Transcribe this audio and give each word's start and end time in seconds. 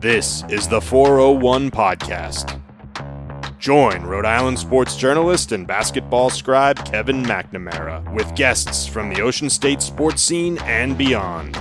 This 0.00 0.44
is 0.48 0.68
the 0.68 0.80
401 0.80 1.72
Podcast. 1.72 2.60
Join 3.58 4.02
Rhode 4.04 4.26
Island 4.26 4.56
sports 4.56 4.94
journalist 4.96 5.50
and 5.50 5.66
basketball 5.66 6.30
scribe 6.30 6.84
Kevin 6.84 7.24
McNamara 7.24 8.14
with 8.14 8.32
guests 8.36 8.86
from 8.86 9.12
the 9.12 9.20
Ocean 9.20 9.50
State 9.50 9.82
sports 9.82 10.22
scene 10.22 10.56
and 10.58 10.96
beyond. 10.96 11.60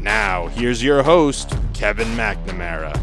Now, 0.00 0.46
here's 0.46 0.82
your 0.82 1.02
host, 1.02 1.54
Kevin 1.74 2.08
McNamara. 2.16 2.98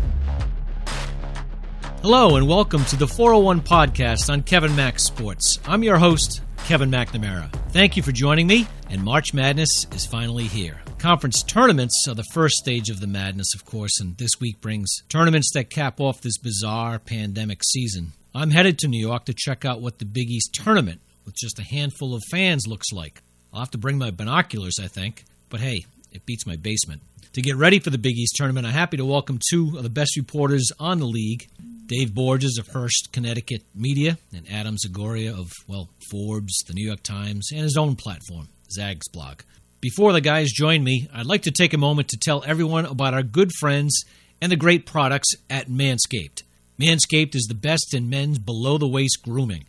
Hello, 2.02 2.38
and 2.38 2.48
welcome 2.48 2.84
to 2.86 2.96
the 2.96 3.08
401 3.08 3.62
Podcast 3.62 4.34
on 4.34 4.42
Kevin 4.42 4.76
Mac 4.76 4.98
Sports. 4.98 5.60
I'm 5.68 5.84
your 5.84 6.00
host, 6.00 6.42
Kevin 6.66 6.90
McNamara. 6.90 7.54
Thank 7.70 7.96
you 7.96 8.02
for 8.02 8.12
joining 8.12 8.48
me, 8.48 8.66
and 8.90 9.04
March 9.04 9.36
Madness 9.36 9.86
is 9.94 10.08
finally 10.08 10.46
here. 10.46 10.81
Conference 11.02 11.42
tournaments 11.42 12.06
are 12.08 12.14
the 12.14 12.24
first 12.32 12.58
stage 12.58 12.92
of 12.92 13.00
the 13.00 13.08
madness, 13.08 13.56
of 13.56 13.66
course, 13.66 14.00
and 14.00 14.16
this 14.18 14.40
week 14.40 14.62
brings 14.62 14.88
tournaments 15.10 15.50
that 15.56 15.72
cap 15.72 16.00
off 16.00 16.22
this 16.22 16.38
bizarre 16.38 17.00
pandemic 17.00 17.64
season. 17.64 18.12
I'm 18.36 18.52
headed 18.52 18.78
to 18.78 18.88
New 18.88 19.02
York 19.02 19.26
to 19.26 19.34
check 19.34 19.66
out 19.66 19.82
what 19.82 19.98
the 19.98 20.06
Big 20.06 20.30
East 20.30 20.54
tournament 20.54 21.02
with 21.26 21.34
just 21.36 21.58
a 21.58 21.64
handful 21.64 22.14
of 22.14 22.22
fans 22.30 22.68
looks 22.68 22.92
like. 22.92 23.24
I'll 23.52 23.62
have 23.62 23.72
to 23.72 23.80
bring 23.80 23.98
my 23.98 24.12
binoculars, 24.12 24.76
I 24.80 24.86
think, 24.86 25.24
but 25.50 25.60
hey, 25.60 25.86
it 26.12 26.28
beats 26.28 26.46
my 26.46 26.56
basement. 26.56 27.02
To 27.34 27.42
get 27.42 27.56
ready 27.56 27.80
for 27.80 27.90
the 27.90 27.98
Big 27.98 28.20
East 28.20 28.36
tournament, 28.36 28.68
I'm 28.68 28.74
happy 28.74 28.98
to 28.98 29.04
welcome 29.06 29.40
two 29.50 29.78
of 29.78 29.82
the 29.82 29.90
best 29.90 30.16
reporters 30.16 30.72
on 30.80 31.00
the 31.00 31.08
league 31.08 31.50
Dave 31.88 32.14
Borges 32.14 32.60
of 32.60 32.68
Hearst, 32.68 33.12
Connecticut 33.12 33.64
Media, 33.74 34.20
and 34.36 34.46
Adam 34.52 34.78
Zagoria 34.78 35.32
of, 35.32 35.50
well, 35.68 35.90
Forbes, 36.12 36.60
the 36.68 36.76
New 36.76 36.86
York 36.86 37.02
Times, 37.02 37.50
and 37.52 37.62
his 37.62 37.76
own 37.76 37.96
platform, 37.96 38.50
Zags 38.70 39.08
Blog. 39.08 39.42
Before 39.82 40.14
the 40.14 40.22
guys 40.22 40.52
join 40.52 40.84
me, 40.84 41.10
I'd 41.12 41.26
like 41.26 41.42
to 41.42 41.52
take 41.52 41.74
a 41.74 41.78
moment 41.78 42.10
to 42.10 42.18
tell 42.18 42.44
everyone 42.46 42.86
about 42.86 43.16
our 43.16 43.24
good 43.24 43.52
friends 43.60 44.06
and 44.40 44.52
the 44.52 44.56
great 44.56 44.86
products 44.86 45.30
at 45.50 45.70
Manscaped. 45.70 46.44
Manscaped 46.80 47.34
is 47.34 47.48
the 47.50 47.56
best 47.56 47.96
in 47.96 48.08
men's 48.08 48.38
below 48.38 48.78
the 48.78 48.88
waist 48.88 49.24
grooming. 49.24 49.66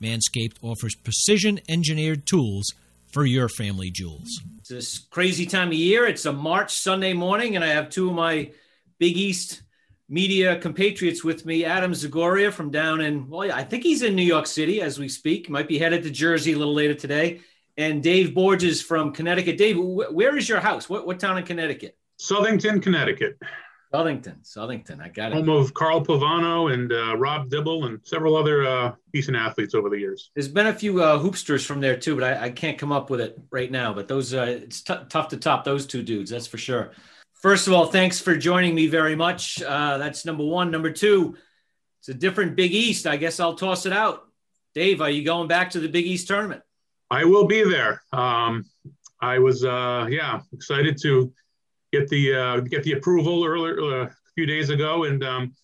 Manscaped 0.00 0.58
offers 0.62 0.94
precision 0.94 1.58
engineered 1.68 2.26
tools 2.26 2.72
for 3.12 3.24
your 3.24 3.48
family 3.48 3.90
jewels. 3.90 4.40
It's 4.58 4.68
this 4.68 4.98
crazy 4.98 5.46
time 5.46 5.68
of 5.68 5.74
year. 5.74 6.06
It's 6.06 6.26
a 6.26 6.32
March 6.32 6.72
Sunday 6.72 7.12
morning, 7.12 7.56
and 7.56 7.64
I 7.64 7.68
have 7.68 7.90
two 7.90 8.10
of 8.10 8.14
my 8.14 8.52
Big 9.00 9.16
East 9.16 9.62
media 10.08 10.60
compatriots 10.60 11.24
with 11.24 11.44
me 11.44 11.64
Adam 11.64 11.90
Zagoria 11.90 12.52
from 12.52 12.70
down 12.70 13.00
in, 13.00 13.28
well, 13.28 13.44
yeah, 13.44 13.56
I 13.56 13.64
think 13.64 13.82
he's 13.82 14.02
in 14.02 14.14
New 14.14 14.22
York 14.22 14.46
City 14.46 14.80
as 14.80 14.96
we 14.96 15.08
speak. 15.08 15.50
Might 15.50 15.66
be 15.66 15.78
headed 15.78 16.04
to 16.04 16.10
Jersey 16.10 16.52
a 16.52 16.56
little 16.56 16.74
later 16.74 16.94
today 16.94 17.40
and 17.76 18.02
Dave 18.02 18.34
Borges 18.34 18.82
from 18.82 19.12
Connecticut. 19.12 19.58
Dave, 19.58 19.76
where 19.78 20.36
is 20.36 20.48
your 20.48 20.60
house? 20.60 20.88
What, 20.88 21.06
what 21.06 21.20
town 21.20 21.38
in 21.38 21.44
Connecticut? 21.44 21.96
Southington, 22.20 22.82
Connecticut. 22.82 23.38
Southington, 23.92 24.42
Southington. 24.42 25.00
I 25.00 25.08
got 25.08 25.32
it. 25.32 25.34
Home 25.34 25.48
of 25.48 25.72
Carl 25.72 26.04
Pavano 26.04 26.72
and 26.72 26.92
uh, 26.92 27.16
Rob 27.16 27.48
Dibble 27.48 27.86
and 27.86 28.00
several 28.02 28.36
other 28.36 28.66
uh, 28.66 28.92
decent 29.12 29.36
athletes 29.36 29.74
over 29.74 29.88
the 29.88 29.98
years. 29.98 30.30
There's 30.34 30.48
been 30.48 30.66
a 30.66 30.72
few 30.72 31.02
uh, 31.02 31.18
hoopsters 31.18 31.64
from 31.64 31.80
there 31.80 31.96
too, 31.96 32.14
but 32.16 32.24
I, 32.24 32.44
I, 32.46 32.50
can't 32.50 32.78
come 32.78 32.92
up 32.92 33.10
with 33.10 33.20
it 33.20 33.38
right 33.50 33.70
now. 33.70 33.94
But 33.94 34.08
those, 34.08 34.34
uh, 34.34 34.58
it's 34.62 34.82
t- 34.82 34.94
tough 35.08 35.28
to 35.28 35.36
top 35.36 35.64
those 35.64 35.86
two 35.86 36.02
dudes. 36.02 36.30
That's 36.30 36.46
for 36.46 36.58
sure. 36.58 36.92
First 37.34 37.68
of 37.68 37.74
all, 37.74 37.86
thanks 37.86 38.20
for 38.20 38.36
joining 38.36 38.74
me 38.74 38.88
very 38.88 39.14
much. 39.14 39.62
Uh, 39.62 39.98
that's 39.98 40.24
number 40.24 40.44
one. 40.44 40.70
Number 40.70 40.90
two, 40.90 41.36
it's 42.00 42.08
a 42.08 42.14
different 42.14 42.56
Big 42.56 42.72
East. 42.72 43.06
I 43.06 43.16
guess 43.16 43.38
I'll 43.38 43.54
toss 43.54 43.86
it 43.86 43.92
out. 43.92 44.24
Dave, 44.74 45.00
are 45.00 45.10
you 45.10 45.24
going 45.24 45.48
back 45.48 45.70
to 45.70 45.80
the 45.80 45.88
Big 45.88 46.06
East 46.06 46.28
tournament? 46.28 46.62
I 47.10 47.24
will 47.24 47.46
be 47.46 47.62
there. 47.62 48.02
Um, 48.12 48.64
I 49.20 49.38
was, 49.38 49.64
uh, 49.64 50.06
yeah, 50.10 50.40
excited 50.52 50.98
to 51.02 51.32
get 51.92 52.08
the 52.08 52.34
uh, 52.34 52.60
get 52.60 52.82
the 52.82 52.92
approval 52.92 53.44
earlier 53.44 53.80
uh, 53.80 54.06
a 54.06 54.10
few 54.34 54.46
days 54.46 54.70
ago, 54.70 55.04
and 55.04 55.22
um, 55.24 55.54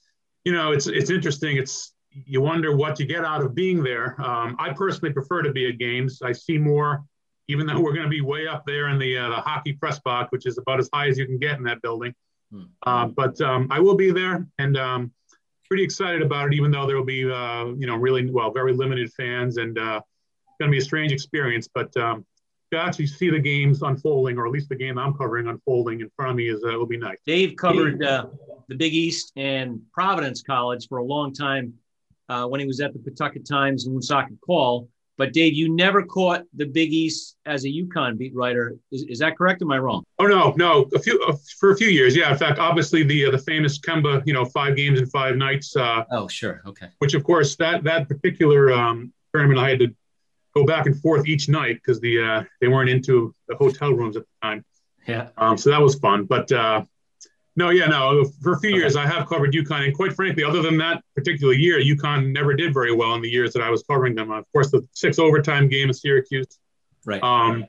you 0.45 0.53
know, 0.53 0.73
it's 0.73 0.87
it's 0.87 1.11
interesting. 1.11 1.57
It's 1.57 1.95
you 2.11 2.41
wonder 2.41 2.77
what 2.77 3.01
you 3.01 3.07
get 3.07 3.25
out 3.25 3.42
of 3.42 3.55
being 3.55 3.83
there. 3.83 4.20
Um, 4.20 4.57
I 4.58 4.73
personally 4.73 5.13
prefer 5.13 5.42
to 5.42 5.53
be 5.53 5.69
at 5.69 5.79
games. 5.79 6.20
I 6.23 6.33
see 6.33 6.58
more, 6.58 7.05
even 7.48 7.67
though 7.67 7.80
we're 7.80 7.95
going 7.95 8.05
to 8.05 8.11
be 8.11 8.20
way 8.20 8.47
up 8.47 8.64
there 8.67 8.89
in 8.89 8.98
the 8.98 9.17
uh, 9.19 9.29
the 9.30 9.36
hockey 9.36 9.73
press 9.73 9.98
box, 10.01 10.30
which 10.30 10.47
is 10.47 10.59
about 10.59 10.79
as 10.79 10.89
high 10.92 11.09
as 11.09 11.19
you 11.19 11.27
can 11.27 11.39
get 11.39 11.59
in 11.59 11.64
that 11.64 11.83
building. 11.83 12.14
Hmm. 12.53 12.63
Uh, 12.86 13.07
but 13.07 13.41
um, 13.41 13.69
I 13.70 13.80
will 13.80 13.97
be 13.97 14.11
there, 14.11 14.47
and 14.59 14.77
um, 14.77 15.13
pretty 15.69 15.85
excited 15.85 16.23
about 16.23 16.48
it. 16.48 16.55
Even 16.55 16.70
though 16.70 16.86
there 16.86 16.97
will 16.97 17.05
be, 17.05 17.30
uh, 17.30 17.67
you 17.67 17.86
know, 17.86 17.97
really 17.97 18.30
well, 18.30 18.53
very 18.53 18.73
limited 18.73 19.13
fans, 19.13 19.57
and 19.57 19.79
uh, 19.79 20.01
going 20.62 20.70
to 20.70 20.77
be 20.77 20.78
a 20.78 20.84
strange 20.84 21.12
experience, 21.12 21.68
but 21.73 21.95
um, 21.96 22.24
to 22.73 22.78
actually 22.78 23.06
see 23.06 23.30
the 23.30 23.39
games 23.39 23.83
unfolding, 23.83 24.39
or 24.39 24.46
at 24.46 24.52
least 24.52 24.68
the 24.68 24.77
game 24.77 24.96
I'm 24.96 25.12
covering 25.14 25.48
unfolding 25.48 26.00
in 26.00 26.11
front 26.17 26.30
of 26.30 26.36
me, 26.36 26.48
is 26.48 26.62
uh, 26.64 26.78
will 26.78 26.86
be 26.86 26.96
nice. 26.96 27.18
Dave 27.27 27.56
covered 27.56 28.02
uh, 28.02 28.27
the 28.68 28.77
Big 28.77 28.95
East 28.95 29.33
and 29.36 29.80
Providence 29.92 30.42
College 30.42 30.86
for 30.89 30.98
a 30.98 31.05
long 31.05 31.34
time 31.34 31.74
uh, 32.28 32.46
when 32.46 32.61
he 32.61 32.67
was 32.67 32.80
at 32.80 32.92
the 32.92 33.00
Pawtucket 33.00 33.46
Times 33.46 33.84
and 33.84 33.95
Woonsocket 33.95 34.40
Call. 34.46 34.89
But 35.18 35.34
Dave, 35.34 35.52
you 35.52 35.68
never 35.68 36.02
caught 36.02 36.45
the 36.55 36.64
Big 36.64 36.92
East 36.92 37.36
as 37.44 37.64
a 37.64 37.68
UConn 37.68 38.17
beat 38.17 38.34
writer. 38.34 38.77
Is, 38.90 39.02
is 39.02 39.18
that 39.18 39.36
correct? 39.36 39.61
Or 39.61 39.67
am 39.67 39.73
I 39.73 39.79
wrong? 39.79 40.05
Oh 40.18 40.27
no, 40.27 40.55
no. 40.56 40.89
A 40.94 40.98
few 40.98 41.23
uh, 41.29 41.36
for 41.58 41.73
a 41.73 41.77
few 41.77 41.89
years, 41.89 42.17
yeah. 42.17 42.30
In 42.30 42.39
fact, 42.39 42.58
obviously 42.58 43.02
the 43.02 43.27
uh, 43.27 43.30
the 43.33 43.39
famous 43.39 43.79
Kemba, 43.79 44.23
you 44.24 44.33
know, 44.33 44.46
five 44.46 44.77
games 44.77 44.98
in 44.98 45.06
five 45.06 45.36
nights. 45.36 45.77
Uh, 45.77 46.05
oh 46.12 46.29
sure, 46.29 46.62
okay. 46.67 46.89
Which 46.98 47.14
of 47.14 47.24
course 47.24 47.56
that 47.56 47.84
that 47.84 48.08
particular 48.08 48.73
um, 48.73 49.12
tournament 49.34 49.61
I 49.61 49.68
had 49.70 49.79
to 49.80 49.94
go 50.55 50.64
back 50.64 50.86
and 50.86 51.01
forth 51.01 51.27
each 51.27 51.48
night 51.48 51.77
because 51.77 52.01
the 52.01 52.23
uh, 52.23 52.45
they 52.61 52.68
weren't 52.68 52.90
into 52.90 53.35
the 53.48 53.57
hotel 53.57 53.92
rooms 53.92 54.17
at 54.17 54.23
the 54.23 54.46
time. 54.46 54.64
Yeah. 55.07 55.29
Um, 55.36 55.57
so 55.57 55.70
that 55.70 55.80
was 55.80 55.96
fun. 55.96 56.24
But 56.24 56.51
uh, 56.52 56.85
no, 57.57 57.70
yeah, 57.70 57.86
no. 57.86 58.24
For 58.42 58.55
a 58.55 58.61
few 58.61 58.70
okay. 58.70 58.79
years, 58.79 58.96
I 58.96 59.07
have 59.07 59.29
covered 59.29 59.52
UConn, 59.52 59.85
and 59.85 59.95
quite 59.95 60.12
frankly, 60.14 60.45
other 60.45 60.62
than 60.62 60.79
that 60.79 61.02
particular 61.14 61.52
year, 61.52 61.80
UConn 61.80 62.33
never 62.33 62.55
did 62.55 62.73
very 62.73 62.95
well 62.95 63.14
in 63.14 63.23
the 63.23 63.29
years 63.29 63.52
that 63.52 63.62
I 63.62 63.70
was 63.70 63.83
covering 63.83 64.14
them. 64.14 64.30
Of 64.30 64.51
course, 64.52 64.70
the 64.70 64.86
six 64.92 65.18
overtime 65.18 65.68
game 65.68 65.89
at 65.89 65.96
Syracuse. 65.96 66.58
Right. 67.05 67.23
Um, 67.23 67.67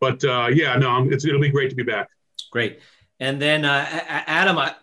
but 0.00 0.24
uh, 0.24 0.48
yeah, 0.52 0.76
no, 0.76 1.08
it's 1.10 1.24
it'll 1.24 1.40
be 1.40 1.48
great 1.48 1.70
to 1.70 1.76
be 1.76 1.84
back. 1.84 2.08
Great. 2.50 2.80
And 3.20 3.40
then 3.40 3.64
uh, 3.64 3.86
Adam, 4.08 4.58
I, 4.58 4.74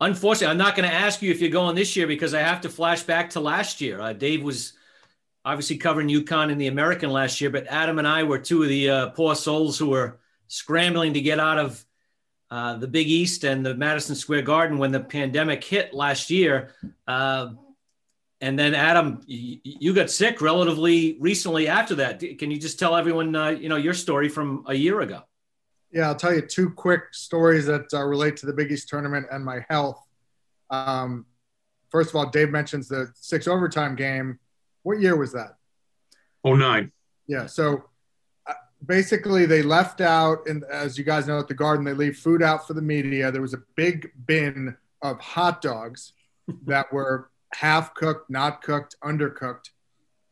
unfortunately, 0.00 0.52
I'm 0.52 0.58
not 0.58 0.76
going 0.76 0.88
to 0.88 0.94
ask 0.94 1.20
you 1.20 1.30
if 1.32 1.40
you're 1.40 1.50
going 1.50 1.74
this 1.74 1.96
year 1.96 2.06
because 2.06 2.32
I 2.34 2.40
have 2.40 2.60
to 2.60 2.68
flash 2.68 3.02
back 3.02 3.30
to 3.30 3.40
last 3.40 3.80
year. 3.80 4.00
Uh, 4.00 4.12
Dave 4.12 4.44
was 4.44 4.74
obviously 5.44 5.76
covering 5.76 6.08
UConn 6.08 6.50
in 6.50 6.58
the 6.58 6.66
American 6.66 7.10
last 7.10 7.40
year, 7.40 7.50
but 7.50 7.66
Adam 7.68 7.98
and 7.98 8.06
I 8.06 8.22
were 8.22 8.38
two 8.38 8.62
of 8.62 8.68
the 8.68 8.90
uh, 8.90 9.08
poor 9.10 9.34
souls 9.34 9.78
who 9.78 9.90
were 9.90 10.20
scrambling 10.48 11.14
to 11.14 11.20
get 11.20 11.38
out 11.38 11.58
of 11.58 11.84
uh, 12.50 12.76
the 12.76 12.88
Big 12.88 13.06
East 13.06 13.44
and 13.44 13.64
the 13.64 13.74
Madison 13.74 14.14
Square 14.16 14.42
Garden 14.42 14.78
when 14.78 14.90
the 14.90 15.00
pandemic 15.00 15.62
hit 15.62 15.94
last 15.94 16.30
year. 16.30 16.74
Uh, 17.06 17.50
and 18.40 18.58
then 18.58 18.74
Adam, 18.74 19.20
y- 19.28 19.60
you 19.62 19.94
got 19.94 20.10
sick 20.10 20.40
relatively 20.40 21.16
recently 21.20 21.68
after 21.68 21.94
that. 21.96 22.20
Can 22.38 22.50
you 22.50 22.58
just 22.58 22.78
tell 22.78 22.96
everyone, 22.96 23.34
uh, 23.36 23.50
you 23.50 23.68
know, 23.68 23.76
your 23.76 23.94
story 23.94 24.28
from 24.28 24.64
a 24.66 24.74
year 24.74 25.00
ago? 25.00 25.22
Yeah, 25.92 26.08
I'll 26.08 26.16
tell 26.16 26.34
you 26.34 26.42
two 26.42 26.70
quick 26.70 27.02
stories 27.12 27.66
that 27.66 27.92
uh, 27.92 28.04
relate 28.04 28.36
to 28.38 28.46
the 28.46 28.52
Big 28.52 28.70
East 28.70 28.88
tournament 28.88 29.26
and 29.30 29.44
my 29.44 29.64
health. 29.68 30.04
Um, 30.70 31.26
first 31.90 32.10
of 32.10 32.16
all, 32.16 32.30
Dave 32.30 32.50
mentions 32.50 32.88
the 32.88 33.10
six 33.14 33.46
overtime 33.46 33.96
game 33.96 34.38
what 34.82 35.00
year 35.00 35.16
was 35.16 35.32
that? 35.32 35.56
Oh 36.44 36.54
nine. 36.54 36.92
Yeah. 37.26 37.46
So 37.46 37.84
uh, 38.46 38.54
basically, 38.84 39.46
they 39.46 39.62
left 39.62 40.00
out, 40.00 40.46
and 40.46 40.64
as 40.64 40.98
you 40.98 41.04
guys 41.04 41.26
know, 41.26 41.38
at 41.38 41.48
the 41.48 41.54
Garden, 41.54 41.84
they 41.84 41.92
leave 41.92 42.16
food 42.16 42.42
out 42.42 42.66
for 42.66 42.74
the 42.74 42.82
media. 42.82 43.30
There 43.30 43.42
was 43.42 43.54
a 43.54 43.62
big 43.76 44.10
bin 44.26 44.76
of 45.02 45.20
hot 45.20 45.62
dogs 45.62 46.12
that 46.66 46.92
were 46.92 47.30
half 47.54 47.94
cooked, 47.94 48.30
not 48.30 48.62
cooked, 48.62 48.96
undercooked. 49.04 49.70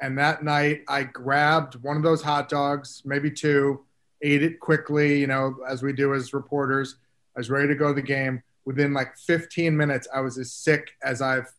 And 0.00 0.16
that 0.19 0.44
night, 0.44 0.82
I 0.88 1.03
grabbed 1.03 1.75
one 1.82 1.97
of 1.97 2.03
those 2.03 2.22
hot 2.22 2.48
dogs, 2.48 3.03
maybe 3.04 3.31
two, 3.31 3.84
ate 4.22 4.42
it 4.42 4.60
quickly, 4.60 5.19
you 5.19 5.26
know, 5.26 5.56
as 5.69 5.82
we 5.82 5.92
do 5.92 6.14
as 6.14 6.32
reporters. 6.32 6.97
I 7.37 7.40
was 7.40 7.50
ready 7.50 7.69
to 7.69 7.75
go 7.75 7.88
to 7.88 7.94
the 7.94 8.02
game. 8.02 8.43
Within 8.64 8.93
like 8.93 9.17
15 9.17 9.76
minutes, 9.76 10.06
I 10.14 10.20
was 10.20 10.38
as 10.38 10.52
sick 10.52 10.90
as 11.02 11.22
I've 11.22 11.50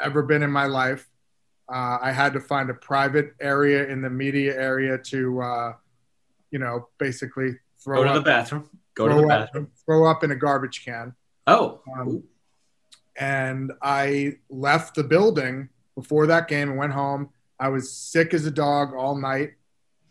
ever 0.00 0.22
been 0.22 0.42
in 0.42 0.50
my 0.50 0.66
life. 0.66 1.08
Uh, 1.70 1.98
I 2.00 2.12
had 2.12 2.32
to 2.32 2.40
find 2.40 2.70
a 2.70 2.74
private 2.74 3.34
area 3.40 3.86
in 3.88 4.00
the 4.00 4.08
media 4.08 4.58
area 4.58 4.96
to, 4.96 5.40
uh, 5.42 5.72
you 6.50 6.58
know, 6.58 6.88
basically 6.98 7.56
throw 7.82 7.98
go 7.98 8.04
to 8.04 8.10
up, 8.10 8.14
the 8.16 8.22
bathroom. 8.22 8.68
Go 8.94 9.08
to 9.08 9.14
the 9.14 9.26
bathroom. 9.26 9.64
Up, 9.64 9.70
throw 9.84 10.10
up 10.10 10.24
in 10.24 10.30
a 10.30 10.36
garbage 10.36 10.84
can. 10.84 11.14
Oh. 11.46 11.80
Um, 11.96 12.24
and 13.18 13.72
I 13.82 14.38
left 14.48 14.94
the 14.94 15.04
building 15.04 15.68
before 15.94 16.26
that 16.28 16.48
game 16.48 16.70
and 16.70 16.78
went 16.78 16.92
home. 16.92 17.30
I 17.60 17.68
was 17.68 17.92
sick 17.92 18.32
as 18.32 18.46
a 18.46 18.50
dog 18.50 18.94
all 18.94 19.16
night. 19.16 19.54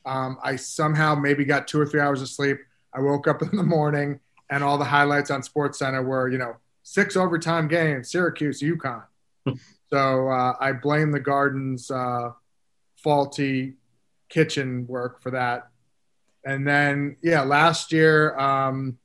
Um, 0.05 0.37
I 0.43 0.57
somehow 0.57 1.15
maybe 1.15 1.45
got 1.45 1.67
two 1.67 1.79
or 1.79 1.85
three 1.85 2.01
hours 2.01 2.21
of 2.21 2.29
sleep. 2.29 2.57
I 2.93 3.01
woke 3.01 3.27
up 3.27 3.41
in 3.51 3.55
the 3.55 3.63
morning 3.63 4.19
and 4.49 4.63
all 4.63 4.77
the 4.77 4.85
highlights 4.85 5.31
on 5.31 5.43
Sports 5.43 5.79
Center 5.79 6.03
were, 6.03 6.29
you 6.29 6.37
know, 6.37 6.57
six 6.83 7.17
overtime 7.17 7.67
games, 7.67 8.11
Syracuse, 8.11 8.61
UConn. 8.61 9.03
So 9.89 10.29
uh, 10.29 10.53
I 10.59 10.73
blame 10.73 11.11
the 11.11 11.19
garden's 11.19 11.89
uh, 11.89 12.31
faulty 12.97 13.75
kitchen 14.29 14.85
work 14.87 15.21
for 15.21 15.31
that. 15.31 15.69
And 16.45 16.67
then, 16.67 17.17
yeah, 17.21 17.41
last 17.41 17.91
year, 17.91 18.37
um, 18.37 18.97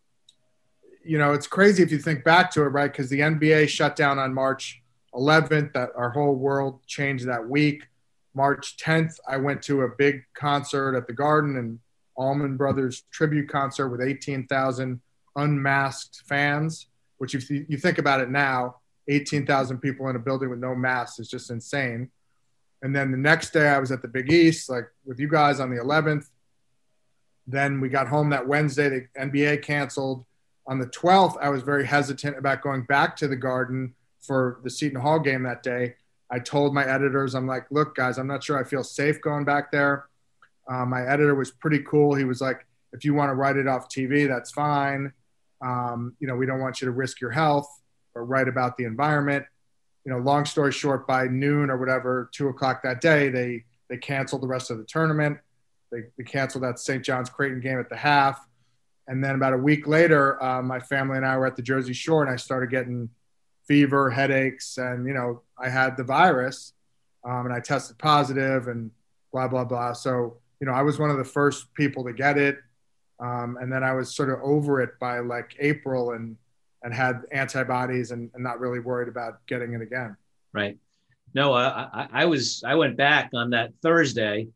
you 1.05 1.19
know, 1.19 1.32
it's 1.32 1.46
crazy 1.46 1.82
if 1.82 1.90
you 1.90 1.99
think 1.99 2.25
back 2.25 2.50
to 2.52 2.62
it, 2.62 2.67
right? 2.67 2.90
Because 2.90 3.11
the 3.11 3.20
NBA 3.20 3.69
shut 3.69 3.96
down 3.96 4.19
on 4.19 4.32
March 4.32 4.82
11th. 5.14 5.73
That 5.73 5.90
our 5.96 6.11
whole 6.11 6.34
world 6.34 6.81
changed 6.87 7.26
that 7.26 7.49
week. 7.49 7.87
March 8.34 8.76
10th, 8.79 9.19
I 9.29 9.37
went 9.37 9.62
to 9.62 9.82
a 9.82 9.88
big 9.88 10.23
concert 10.34 10.96
at 10.96 11.06
the 11.06 11.12
Garden 11.12 11.58
and 11.58 11.79
Allman 12.17 12.56
Brothers 12.56 13.05
tribute 13.11 13.49
concert 13.49 13.88
with 13.88 14.00
18,000 14.00 15.00
unmasked 15.37 16.23
fans. 16.26 16.87
Which, 17.19 17.34
if 17.34 17.49
you 17.50 17.76
think 17.76 17.99
about 17.99 18.20
it 18.20 18.31
now, 18.31 18.76
18,000 19.09 19.79
people 19.79 20.09
in 20.09 20.17
a 20.17 20.19
building 20.19 20.51
with 20.51 20.59
no 20.59 20.75
masks 20.75 21.19
is 21.19 21.29
just 21.29 21.51
insane. 21.51 22.11
And 22.83 22.95
then 22.95 23.11
the 23.11 23.17
next 23.17 23.53
day, 23.53 23.69
I 23.69 23.79
was 23.79 23.93
at 23.93 24.03
the 24.03 24.09
Big 24.09 24.33
East, 24.33 24.69
like 24.69 24.89
with 25.05 25.21
you 25.21 25.29
guys 25.29 25.61
on 25.61 25.71
the 25.71 25.81
11th. 25.81 26.27
Then 27.47 27.81
we 27.81 27.89
got 27.89 28.09
home 28.09 28.31
that 28.31 28.47
Wednesday. 28.47 28.89
The 28.89 29.21
NBA 29.21 29.63
canceled. 29.63 30.25
On 30.67 30.79
the 30.79 30.87
12th, 30.87 31.37
I 31.41 31.49
was 31.49 31.63
very 31.63 31.87
hesitant 31.87 32.39
about 32.39 32.63
going 32.63 32.83
back 32.83 33.17
to 33.17 33.29
the 33.29 33.37
Garden 33.37 33.95
for 34.21 34.61
the 34.63 34.71
Seton 34.71 35.01
Hall 35.01 35.19
game 35.19 35.43
that 35.43 35.63
day. 35.63 35.95
I 36.31 36.39
told 36.39 36.73
my 36.73 36.85
editors, 36.85 37.35
I'm 37.35 37.47
like, 37.47 37.67
look, 37.71 37.95
guys, 37.95 38.19
I'm 38.19 38.29
not 38.29 38.43
sure 38.43 38.59
I 38.59 38.65
feel 38.65 38.85
safe 38.85 39.21
going 39.21 39.45
back 39.45 39.71
there. 39.71 40.07
Um, 40.71 40.91
my 40.91 41.03
editor 41.03 41.35
was 41.35 41.51
pretty 41.51 41.81
cool. 41.81 42.15
He 42.15 42.25
was 42.25 42.41
like, 42.41 42.65
if 42.93 43.05
you 43.05 43.15
want 43.15 43.31
to 43.31 43.35
write 43.35 43.57
it 43.57 43.67
off 43.67 43.89
TV, 43.89 44.29
that's 44.29 44.53
fine. 44.53 45.13
Um, 45.61 46.17
you 46.21 46.27
know, 46.27 46.37
we 46.37 46.47
don't 46.47 46.61
want 46.61 46.81
you 46.81 46.87
to 46.87 46.93
risk 46.93 47.21
your 47.21 47.31
health 47.31 47.69
or 48.14 48.25
write 48.25 48.49
about 48.49 48.76
the 48.76 48.85
environment. 48.85 49.44
You 50.05 50.12
know, 50.12 50.19
long 50.19 50.44
story 50.44 50.73
short, 50.73 51.06
by 51.06 51.26
noon 51.29 51.70
or 51.70 51.79
whatever, 51.79 52.29
two 52.32 52.49
o'clock 52.49 52.82
that 52.82 53.00
day, 53.00 53.29
they 53.29 53.64
they 53.88 53.97
canceled 53.99 54.43
the 54.43 54.47
rest 54.47 54.70
of 54.70 54.79
the 54.79 54.85
tournament. 54.85 55.38
They, 55.91 56.05
they 56.17 56.25
canceled 56.25 56.64
that 56.64 56.79
St. 56.79 57.05
John's 57.05 57.29
Creighton 57.29 57.61
game 57.61 57.79
at 57.79 57.91
the 57.91 57.97
half. 57.97 58.44
And 59.06 59.23
then 59.23 59.35
about 59.35 59.53
a 59.53 59.59
week 59.59 59.87
later, 59.87 60.43
uh, 60.43 60.62
my 60.62 60.81
family 60.81 61.19
and 61.19 61.26
I 61.26 61.37
were 61.37 61.47
at 61.47 61.56
the 61.56 61.62
Jersey 61.62 61.93
Shore, 61.93 62.23
and 62.23 62.32
I 62.32 62.37
started 62.37 62.70
getting 62.70 63.11
fever, 63.67 64.11
headaches, 64.11 64.79
and 64.79 65.06
you 65.06 65.15
know, 65.15 65.43
I 65.58 65.69
had 65.69 65.97
the 65.97 66.05
virus, 66.05 66.73
um, 67.25 67.47
and 67.47 67.53
I 67.53 67.61
tested 67.61 67.99
positive, 67.99 68.69
and 68.69 68.91
blah 69.32 69.49
blah 69.49 69.65
blah. 69.65 69.93
So 69.93 70.38
you 70.61 70.67
know, 70.67 70.73
I 70.73 70.82
was 70.82 70.99
one 70.99 71.11
of 71.11 71.19
the 71.19 71.25
first 71.25 71.73
people 71.75 72.05
to 72.05 72.12
get 72.12 72.38
it, 72.38 72.58
um, 73.20 73.58
and 73.61 73.73
then 73.73 73.82
I 73.82 73.93
was 73.93 74.15
sort 74.15 74.31
of 74.31 74.38
over 74.43 74.81
it 74.81 74.99
by 75.00 75.19
like 75.19 75.56
April, 75.58 76.12
and 76.12 76.37
and 76.82 76.93
had 76.93 77.23
antibodies, 77.32 78.11
and, 78.11 78.31
and 78.34 78.43
not 78.43 78.61
really 78.61 78.81
worried 78.81 79.08
about 79.08 79.44
getting 79.46 79.73
it 79.75 79.82
again. 79.82 80.17
Right. 80.52 80.79
No, 81.34 81.55
I, 81.55 82.08
I 82.12 82.25
was 82.26 82.62
I 82.67 82.75
went 82.75 82.96
back 82.96 83.31
on 83.34 83.50
that 83.50 83.73
Thursday. 83.82 84.49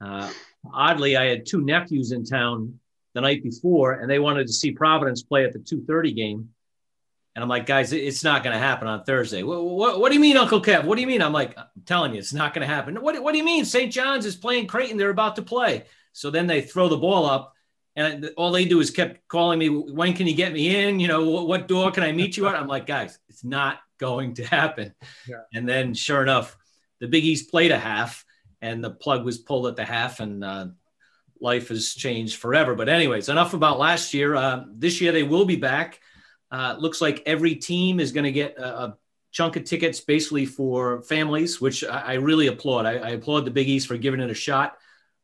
Uh, 0.00 0.30
oddly, 0.72 1.16
I 1.16 1.26
had 1.26 1.46
two 1.46 1.62
nephews 1.62 2.12
in 2.12 2.24
town 2.24 2.78
the 3.14 3.20
night 3.20 3.42
before, 3.42 3.92
and 3.94 4.10
they 4.10 4.18
wanted 4.18 4.46
to 4.46 4.52
see 4.52 4.72
Providence 4.72 5.22
play 5.22 5.44
at 5.44 5.52
the 5.52 5.58
2:30 5.58 6.14
game. 6.14 6.48
And 7.34 7.42
I'm 7.42 7.48
like, 7.48 7.64
guys, 7.64 7.92
it's 7.94 8.22
not 8.22 8.44
going 8.44 8.52
to 8.52 8.58
happen 8.58 8.86
on 8.86 9.04
Thursday. 9.04 9.42
What, 9.42 9.64
what, 9.64 10.00
what, 10.00 10.08
do 10.10 10.14
you 10.14 10.20
mean, 10.20 10.36
Uncle 10.36 10.60
Kev? 10.60 10.84
What 10.84 10.96
do 10.96 11.00
you 11.00 11.06
mean? 11.06 11.22
I'm 11.22 11.32
like, 11.32 11.56
I'm 11.56 11.64
telling 11.86 12.12
you, 12.12 12.18
it's 12.18 12.34
not 12.34 12.52
going 12.52 12.66
to 12.66 12.72
happen. 12.72 13.00
What, 13.00 13.22
what 13.22 13.32
do 13.32 13.38
you 13.38 13.44
mean? 13.44 13.64
St. 13.64 13.90
John's 13.90 14.26
is 14.26 14.36
playing 14.36 14.66
Creighton. 14.66 14.98
They're 14.98 15.08
about 15.08 15.36
to 15.36 15.42
play. 15.42 15.84
So 16.12 16.30
then 16.30 16.46
they 16.46 16.60
throw 16.60 16.90
the 16.90 16.98
ball 16.98 17.24
up, 17.24 17.54
and 17.94 18.30
all 18.36 18.52
they 18.52 18.64
do 18.64 18.80
is 18.80 18.90
kept 18.90 19.26
calling 19.28 19.58
me, 19.58 19.68
when 19.68 20.14
can 20.14 20.26
you 20.26 20.34
get 20.34 20.52
me 20.52 20.84
in? 20.86 20.98
You 20.98 21.08
know, 21.08 21.28
what, 21.28 21.46
what 21.46 21.68
door 21.68 21.90
can 21.90 22.02
I 22.02 22.12
meet 22.12 22.36
you 22.36 22.46
at? 22.46 22.54
I'm 22.54 22.66
like, 22.66 22.86
guys, 22.86 23.18
it's 23.28 23.44
not 23.44 23.78
going 23.98 24.34
to 24.34 24.44
happen. 24.46 24.94
Yeah. 25.28 25.42
And 25.52 25.68
then 25.68 25.94
sure 25.94 26.22
enough, 26.22 26.56
the 27.00 27.08
Big 27.08 27.24
East 27.24 27.50
played 27.50 27.70
a 27.70 27.78
half, 27.78 28.24
and 28.60 28.82
the 28.82 28.90
plug 28.90 29.24
was 29.24 29.38
pulled 29.38 29.66
at 29.66 29.76
the 29.76 29.84
half, 29.84 30.20
and 30.20 30.42
uh, 30.44 30.66
life 31.40 31.68
has 31.68 31.92
changed 31.92 32.36
forever. 32.36 32.74
But 32.74 32.88
anyways, 32.88 33.28
enough 33.28 33.54
about 33.54 33.78
last 33.78 34.14
year. 34.14 34.34
Uh, 34.36 34.64
this 34.72 35.00
year 35.00 35.12
they 35.12 35.24
will 35.24 35.44
be 35.44 35.56
back. 35.56 36.00
Uh, 36.50 36.76
looks 36.78 37.00
like 37.00 37.22
every 37.26 37.56
team 37.56 37.98
is 37.98 38.12
going 38.12 38.24
to 38.24 38.32
get 38.32 38.56
a, 38.58 38.82
a, 38.82 38.98
chunk 39.32 39.56
of 39.56 39.64
tickets 39.64 39.98
basically 39.98 40.44
for 40.44 41.00
families, 41.04 41.58
which 41.58 41.82
I, 41.84 42.00
I 42.00 42.12
really 42.14 42.48
applaud. 42.48 42.84
I, 42.84 42.98
I, 42.98 43.08
applaud 43.12 43.46
the 43.46 43.50
Big 43.50 43.66
East 43.66 43.88
for 43.88 43.96
giving 43.96 44.20
it 44.20 44.30
a 44.30 44.34
shot. 44.34 44.76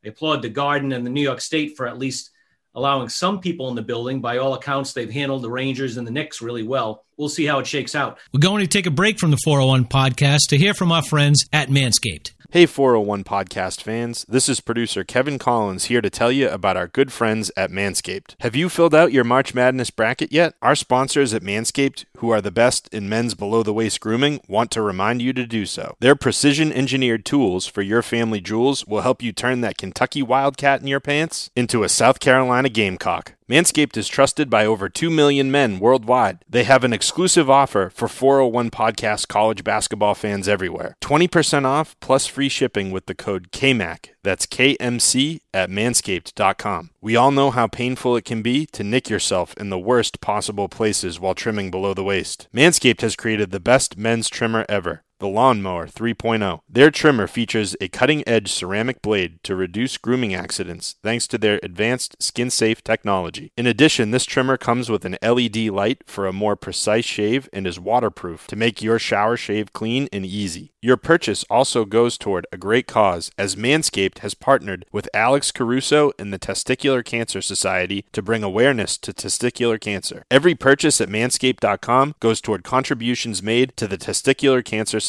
I 0.03 0.07
applaud 0.07 0.41
the 0.41 0.49
Garden 0.49 0.93
and 0.93 1.05
the 1.05 1.11
New 1.11 1.21
York 1.21 1.39
State 1.39 1.77
for 1.77 1.87
at 1.87 1.99
least 1.99 2.31
allowing 2.79 3.09
some 3.09 3.41
people 3.41 3.67
in 3.67 3.75
the 3.75 3.81
building. 3.81 4.21
By 4.21 4.37
all 4.37 4.53
accounts, 4.53 4.93
they've 4.93 5.11
handled 5.11 5.43
the 5.43 5.51
Rangers 5.51 5.97
and 5.97 6.07
the 6.07 6.11
Knicks 6.11 6.41
really 6.41 6.63
well. 6.63 7.05
We'll 7.19 7.27
see 7.29 7.45
how 7.45 7.59
it 7.59 7.67
shakes 7.67 7.95
out. 7.95 8.17
We're 8.33 8.39
going 8.39 8.61
to 8.61 8.67
take 8.67 8.85
a 8.85 8.91
break 8.91 9.19
from 9.19 9.31
the 9.31 9.37
401 9.43 9.85
podcast 9.85 10.47
to 10.49 10.57
hear 10.57 10.73
from 10.73 10.89
our 10.91 11.03
friends 11.03 11.45
at 11.51 11.67
Manscaped. 11.67 12.31
Hey, 12.51 12.65
401 12.65 13.25
podcast 13.25 13.81
fans. 13.81 14.25
This 14.29 14.47
is 14.47 14.61
producer 14.61 15.03
Kevin 15.03 15.37
Collins 15.37 15.85
here 15.85 15.99
to 15.99 16.09
tell 16.09 16.31
you 16.31 16.49
about 16.49 16.77
our 16.77 16.87
good 16.87 17.11
friends 17.11 17.51
at 17.57 17.71
Manscaped. 17.71 18.35
Have 18.39 18.55
you 18.55 18.69
filled 18.69 18.95
out 18.95 19.11
your 19.11 19.25
March 19.25 19.53
Madness 19.53 19.91
bracket 19.91 20.31
yet? 20.31 20.55
Our 20.61 20.75
sponsors 20.75 21.33
at 21.33 21.43
Manscaped, 21.43 22.05
who 22.17 22.29
are 22.29 22.41
the 22.41 22.51
best 22.51 22.87
in 22.93 23.09
men's 23.09 23.35
below 23.35 23.63
the 23.63 23.73
waist 23.73 23.99
grooming, 23.99 24.39
want 24.47 24.71
to 24.71 24.81
remind 24.81 25.21
you 25.21 25.33
to 25.33 25.45
do 25.45 25.65
so. 25.65 25.95
Their 25.99 26.15
precision 26.15 26.71
engineered 26.71 27.25
tools 27.25 27.67
for 27.67 27.81
your 27.81 28.01
family 28.01 28.39
jewels 28.39 28.87
will 28.87 29.01
help 29.01 29.21
you 29.21 29.33
turn 29.33 29.59
that 29.61 29.77
Kentucky 29.77 30.23
Wildcat 30.23 30.81
in 30.81 30.87
your 30.87 31.01
pants 31.01 31.51
into 31.55 31.83
a 31.83 31.89
South 31.89 32.19
Carolina 32.21 32.69
Gamecock. 32.69 33.33
Manscaped 33.49 33.97
is 33.97 34.07
trusted 34.07 34.47
by 34.47 34.63
over 34.63 34.87
2 34.87 35.09
million 35.09 35.49
men 35.49 35.79
worldwide. 35.79 36.45
They 36.47 36.65
have 36.65 36.83
an 36.83 36.93
exclusive 36.93 37.49
offer 37.49 37.89
for 37.89 38.07
401 38.07 38.69
podcast 38.69 39.27
college 39.27 39.63
basketball 39.63 40.13
fans 40.13 40.47
everywhere 40.47 40.95
20% 41.01 41.65
off 41.65 41.99
plus 41.99 42.27
free 42.27 42.47
shipping 42.47 42.91
with 42.91 43.07
the 43.07 43.15
code 43.15 43.51
KMAC. 43.51 44.09
That's 44.23 44.45
KMC 44.45 45.39
at 45.51 45.71
manscaped.com. 45.71 46.91
We 47.01 47.15
all 47.15 47.31
know 47.31 47.49
how 47.49 47.65
painful 47.65 48.15
it 48.17 48.25
can 48.25 48.43
be 48.43 48.67
to 48.67 48.83
nick 48.83 49.09
yourself 49.09 49.55
in 49.55 49.71
the 49.71 49.79
worst 49.79 50.21
possible 50.21 50.69
places 50.69 51.19
while 51.19 51.33
trimming 51.33 51.71
below 51.71 51.95
the 51.95 52.03
waist. 52.03 52.47
Manscaped 52.53 53.01
has 53.01 53.15
created 53.15 53.49
the 53.49 53.59
best 53.59 53.97
men's 53.97 54.29
trimmer 54.29 54.63
ever 54.69 55.01
the 55.19 55.27
Lawnmower 55.27 55.87
3.0. 55.87 56.61
Their 56.67 56.91
trimmer 56.91 57.27
features 57.27 57.75
a 57.79 57.87
cutting 57.87 58.27
edge 58.27 58.51
ceramic 58.51 59.01
blade 59.01 59.43
to 59.43 59.55
reduce 59.55 59.97
grooming 59.97 60.33
accidents 60.33 60.95
thanks 61.03 61.27
to 61.27 61.37
their 61.37 61.59
advanced 61.61 62.21
skin 62.21 62.49
safe 62.49 62.83
technology. 62.83 63.51
In 63.57 63.67
addition, 63.67 64.11
this 64.11 64.25
trimmer 64.25 64.57
comes 64.57 64.89
with 64.89 65.05
an 65.05 65.17
LED 65.21 65.57
light 65.67 66.03
for 66.07 66.25
a 66.25 66.33
more 66.33 66.55
precise 66.55 67.05
shave 67.05 67.49
and 67.53 67.67
is 67.67 67.79
waterproof 67.79 68.47
to 68.47 68.55
make 68.55 68.81
your 68.81 68.97
shower 68.97 69.37
shave 69.37 69.73
clean 69.73 70.07
and 70.11 70.25
easy. 70.25 70.71
Your 70.81 70.97
purchase 70.97 71.43
also 71.49 71.83
goes 71.83 72.17
toward 72.17 72.47
a 72.51 72.57
great 72.57 72.87
cause 72.87 73.31
as 73.37 73.57
Manscaped 73.57 74.19
has 74.19 74.33
partnered 74.33 74.85
with 74.93 75.09
Alex 75.13 75.51
Caruso 75.51 76.13
and 76.17 76.31
the 76.31 76.39
Testicular 76.39 77.03
Cancer 77.03 77.41
Society 77.41 78.05
to 78.13 78.21
bring 78.21 78.43
awareness 78.43 78.97
to 78.99 79.11
testicular 79.11 79.79
cancer. 79.79 80.23
Every 80.31 80.55
purchase 80.55 81.01
at 81.01 81.09
manscaped.com 81.09 82.15
goes 82.21 82.39
toward 82.39 82.63
contributions 82.63 83.43
made 83.43 83.75
to 83.75 83.87
the 83.87 83.97
Testicular 83.97 84.63
Cancer 84.63 85.01
Society. 85.01 85.08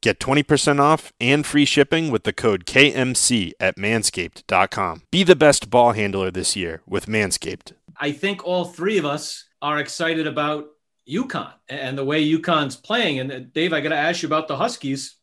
Get 0.00 0.18
20% 0.18 0.80
off 0.80 1.12
and 1.20 1.44
free 1.44 1.64
shipping 1.64 2.10
with 2.10 2.24
the 2.24 2.32
code 2.32 2.66
KMC 2.66 3.52
at 3.60 3.76
manscaped.com. 3.76 5.02
Be 5.10 5.22
the 5.22 5.36
best 5.36 5.70
ball 5.70 5.92
handler 5.92 6.30
this 6.30 6.56
year 6.56 6.82
with 6.86 7.06
Manscaped. 7.06 7.72
I 7.98 8.12
think 8.12 8.44
all 8.44 8.64
three 8.64 8.98
of 8.98 9.04
us 9.04 9.44
are 9.62 9.78
excited 9.78 10.26
about 10.26 10.66
UConn 11.08 11.52
and 11.68 11.96
the 11.96 12.04
way 12.04 12.26
UConn's 12.26 12.76
playing. 12.76 13.20
And 13.20 13.32
uh, 13.32 13.40
Dave, 13.52 13.72
I 13.72 13.80
got 13.80 13.90
to 13.90 13.96
ask 13.96 14.22
you 14.22 14.28
about 14.28 14.48
the 14.48 14.56
Huskies. 14.56 15.16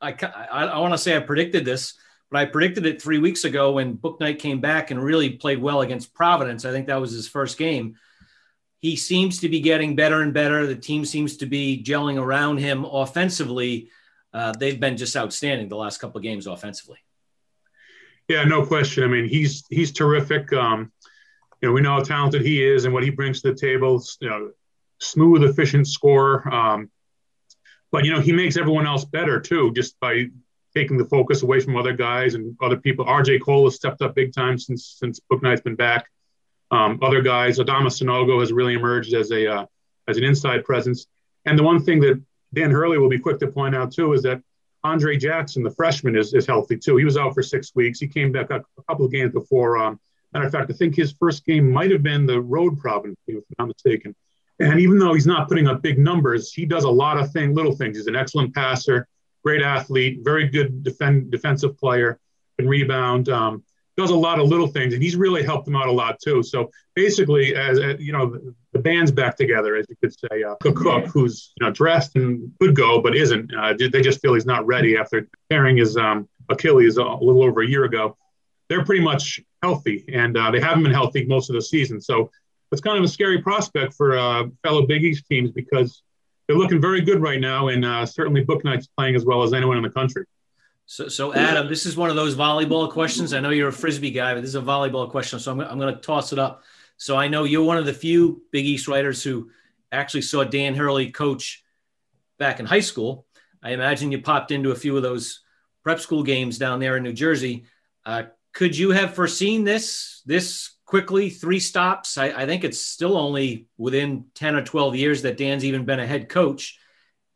I, 0.00 0.14
I, 0.50 0.66
I 0.66 0.78
want 0.78 0.94
to 0.94 0.98
say 0.98 1.16
I 1.16 1.20
predicted 1.20 1.64
this, 1.64 1.94
but 2.30 2.38
I 2.38 2.44
predicted 2.44 2.86
it 2.86 3.00
three 3.00 3.18
weeks 3.18 3.44
ago 3.44 3.72
when 3.72 3.96
Bouknight 3.96 4.38
came 4.38 4.60
back 4.60 4.90
and 4.90 5.02
really 5.02 5.30
played 5.30 5.60
well 5.60 5.80
against 5.80 6.14
Providence. 6.14 6.64
I 6.64 6.72
think 6.72 6.86
that 6.86 7.00
was 7.00 7.12
his 7.12 7.28
first 7.28 7.58
game. 7.58 7.96
He 8.80 8.96
seems 8.96 9.40
to 9.40 9.48
be 9.48 9.60
getting 9.60 9.96
better 9.96 10.22
and 10.22 10.32
better. 10.32 10.66
The 10.66 10.76
team 10.76 11.04
seems 11.04 11.36
to 11.38 11.46
be 11.46 11.82
gelling 11.84 12.20
around 12.20 12.58
him 12.58 12.84
offensively. 12.84 13.90
Uh, 14.32 14.52
they've 14.52 14.78
been 14.78 14.96
just 14.96 15.16
outstanding 15.16 15.68
the 15.68 15.76
last 15.76 15.98
couple 15.98 16.18
of 16.18 16.22
games 16.22 16.46
offensively. 16.46 16.98
Yeah, 18.28 18.44
no 18.44 18.64
question. 18.64 19.04
I 19.04 19.06
mean, 19.08 19.26
he's 19.26 19.64
he's 19.70 19.90
terrific. 19.90 20.52
Um, 20.52 20.92
you 21.60 21.68
know, 21.68 21.72
we 21.72 21.80
know 21.80 21.94
how 21.94 22.02
talented 22.02 22.42
he 22.42 22.62
is 22.62 22.84
and 22.84 22.94
what 22.94 23.02
he 23.02 23.10
brings 23.10 23.40
to 23.42 23.52
the 23.52 23.58
table. 23.58 24.02
You 24.20 24.28
know, 24.28 24.50
smooth, 25.00 25.42
efficient 25.42 25.88
scorer. 25.88 26.46
Um, 26.52 26.90
but 27.90 28.04
you 28.04 28.12
know, 28.12 28.20
he 28.20 28.32
makes 28.32 28.56
everyone 28.56 28.86
else 28.86 29.04
better 29.04 29.40
too, 29.40 29.72
just 29.72 29.98
by 29.98 30.26
taking 30.74 30.98
the 30.98 31.06
focus 31.06 31.42
away 31.42 31.60
from 31.60 31.76
other 31.76 31.94
guys 31.94 32.34
and 32.34 32.56
other 32.60 32.76
people. 32.76 33.04
RJ 33.06 33.40
Cole 33.40 33.64
has 33.64 33.76
stepped 33.76 34.02
up 34.02 34.14
big 34.14 34.32
time 34.32 34.58
since 34.58 34.96
since 34.98 35.20
Bouknight's 35.20 35.62
been 35.62 35.74
back. 35.74 36.08
Um, 36.70 36.98
other 37.02 37.22
guys, 37.22 37.58
Adama 37.58 37.86
Sanogo 37.86 38.40
has 38.40 38.52
really 38.52 38.74
emerged 38.74 39.14
as 39.14 39.30
a 39.30 39.46
uh, 39.46 39.66
as 40.06 40.16
an 40.16 40.24
inside 40.24 40.64
presence. 40.64 41.06
And 41.46 41.58
the 41.58 41.62
one 41.62 41.82
thing 41.82 42.00
that 42.00 42.22
Dan 42.54 42.70
Hurley 42.70 42.98
will 42.98 43.08
be 43.08 43.18
quick 43.18 43.38
to 43.40 43.46
point 43.46 43.74
out 43.74 43.92
too 43.92 44.12
is 44.12 44.22
that 44.22 44.42
Andre 44.84 45.16
Jackson, 45.16 45.62
the 45.62 45.70
freshman, 45.70 46.16
is, 46.16 46.34
is 46.34 46.46
healthy 46.46 46.76
too. 46.76 46.96
He 46.96 47.04
was 47.04 47.16
out 47.16 47.34
for 47.34 47.42
six 47.42 47.74
weeks. 47.74 47.98
He 47.98 48.06
came 48.06 48.32
back 48.32 48.50
a, 48.50 48.56
a 48.78 48.82
couple 48.88 49.06
of 49.06 49.12
games 49.12 49.32
before. 49.32 49.78
Um, 49.78 49.98
matter 50.32 50.46
of 50.46 50.52
fact, 50.52 50.70
I 50.70 50.74
think 50.74 50.94
his 50.94 51.12
first 51.12 51.44
game 51.44 51.70
might 51.70 51.90
have 51.90 52.02
been 52.02 52.26
the 52.26 52.40
road 52.40 52.78
Providence, 52.78 53.18
if 53.26 53.36
I'm 53.58 53.66
not 53.66 53.68
mistaken. 53.68 54.14
And 54.60 54.80
even 54.80 54.98
though 54.98 55.14
he's 55.14 55.26
not 55.26 55.48
putting 55.48 55.68
up 55.68 55.82
big 55.82 55.98
numbers, 55.98 56.52
he 56.52 56.66
does 56.66 56.84
a 56.84 56.90
lot 56.90 57.18
of 57.18 57.32
thing, 57.32 57.54
little 57.54 57.74
things. 57.74 57.96
He's 57.96 58.08
an 58.08 58.16
excellent 58.16 58.54
passer, 58.54 59.06
great 59.44 59.62
athlete, 59.62 60.20
very 60.22 60.48
good 60.48 60.82
defend, 60.82 61.30
defensive 61.30 61.78
player, 61.78 62.18
and 62.58 62.68
rebound. 62.68 63.28
Um, 63.28 63.64
does 63.98 64.10
a 64.10 64.16
lot 64.16 64.38
of 64.38 64.46
little 64.46 64.68
things, 64.68 64.94
and 64.94 65.02
he's 65.02 65.16
really 65.16 65.42
helped 65.42 65.64
them 65.64 65.74
out 65.74 65.88
a 65.88 65.92
lot 65.92 66.20
too. 66.20 66.40
So 66.42 66.70
basically, 66.94 67.56
as, 67.56 67.80
as 67.80 68.00
you 68.00 68.12
know, 68.12 68.38
the, 68.72 68.78
band's 68.78 69.10
back 69.10 69.36
together, 69.36 69.74
as 69.74 69.86
you 69.88 69.96
could 70.00 70.12
say. 70.16 70.44
Uh, 70.44 70.54
Akok, 70.62 70.74
Akok, 70.74 71.06
who's 71.08 71.52
you 71.58 71.66
know 71.66 71.72
dressed 71.72 72.14
and 72.14 72.52
could 72.60 72.76
go 72.76 73.02
but 73.02 73.16
isn't, 73.16 73.52
uh, 73.52 73.74
they 73.76 74.00
just 74.00 74.20
feel 74.20 74.34
he's 74.34 74.46
not 74.46 74.64
ready 74.66 74.96
after 74.96 75.26
tearing 75.50 75.76
his 75.76 75.96
um, 75.96 76.28
Achilles 76.48 76.96
a 76.96 77.02
little 77.02 77.42
over 77.42 77.62
a 77.62 77.66
year 77.66 77.84
ago. 77.84 78.16
They're 78.68 78.84
pretty 78.84 79.02
much 79.02 79.40
healthy, 79.64 80.04
and 80.12 80.36
uh, 80.36 80.52
they 80.52 80.60
haven't 80.60 80.84
been 80.84 80.92
healthy 80.92 81.26
most 81.26 81.50
of 81.50 81.54
the 81.54 81.62
season. 81.62 82.00
So 82.00 82.30
it's 82.70 82.80
kind 82.80 82.98
of 82.98 83.02
a 83.02 83.08
scary 83.08 83.42
prospect 83.42 83.94
for 83.94 84.16
uh, 84.16 84.44
fellow 84.62 84.86
Big 84.86 85.02
East 85.02 85.24
teams 85.28 85.50
because 85.50 86.02
they're 86.46 86.56
looking 86.56 86.80
very 86.80 87.00
good 87.00 87.20
right 87.20 87.40
now, 87.40 87.66
and 87.68 87.84
uh, 87.84 88.06
certainly 88.06 88.44
Bouknight's 88.44 88.86
playing 88.96 89.16
as 89.16 89.24
well 89.24 89.42
as 89.42 89.52
anyone 89.52 89.76
in 89.76 89.82
the 89.82 89.90
country. 89.90 90.24
So, 90.90 91.06
so 91.08 91.34
Adam, 91.34 91.68
this 91.68 91.84
is 91.84 91.98
one 91.98 92.08
of 92.08 92.16
those 92.16 92.34
volleyball 92.34 92.90
questions. 92.90 93.34
I 93.34 93.40
know 93.40 93.50
you're 93.50 93.68
a 93.68 93.72
frisbee 93.72 94.10
guy, 94.10 94.32
but 94.32 94.40
this 94.40 94.48
is 94.48 94.54
a 94.54 94.62
volleyball 94.62 95.10
question, 95.10 95.38
so 95.38 95.52
I'm, 95.52 95.60
I'm 95.60 95.78
going 95.78 95.94
to 95.94 96.00
toss 96.00 96.32
it 96.32 96.38
up. 96.38 96.62
So 96.96 97.14
I 97.14 97.28
know 97.28 97.44
you're 97.44 97.62
one 97.62 97.76
of 97.76 97.84
the 97.84 97.92
few 97.92 98.42
Big 98.52 98.64
East 98.64 98.88
writers 98.88 99.22
who 99.22 99.50
actually 99.92 100.22
saw 100.22 100.44
Dan 100.44 100.74
Hurley 100.74 101.10
coach 101.10 101.62
back 102.38 102.58
in 102.58 102.64
high 102.64 102.80
school. 102.80 103.26
I 103.62 103.72
imagine 103.72 104.10
you 104.10 104.22
popped 104.22 104.50
into 104.50 104.70
a 104.70 104.74
few 104.74 104.96
of 104.96 105.02
those 105.02 105.40
prep 105.84 106.00
school 106.00 106.22
games 106.22 106.56
down 106.56 106.80
there 106.80 106.96
in 106.96 107.02
New 107.02 107.12
Jersey. 107.12 107.66
Uh, 108.06 108.22
could 108.54 108.74
you 108.74 108.90
have 108.90 109.14
foreseen 109.14 109.64
this 109.64 110.22
this 110.24 110.70
quickly? 110.86 111.28
Three 111.28 111.60
stops. 111.60 112.16
I, 112.16 112.28
I 112.28 112.46
think 112.46 112.64
it's 112.64 112.80
still 112.80 113.18
only 113.18 113.66
within 113.76 114.24
ten 114.34 114.56
or 114.56 114.64
twelve 114.64 114.96
years 114.96 115.20
that 115.22 115.36
Dan's 115.36 115.66
even 115.66 115.84
been 115.84 116.00
a 116.00 116.06
head 116.06 116.30
coach, 116.30 116.78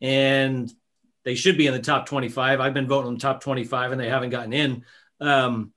and 0.00 0.72
they 1.24 1.34
should 1.34 1.56
be 1.56 1.66
in 1.66 1.72
the 1.72 1.80
top 1.80 2.06
twenty-five. 2.06 2.60
I've 2.60 2.74
been 2.74 2.88
voting 2.88 3.10
them 3.10 3.18
top 3.18 3.42
twenty-five, 3.42 3.92
and 3.92 4.00
they 4.00 4.08
haven't 4.08 4.30
gotten 4.30 4.52
in. 4.52 4.84
Um, 5.20 5.72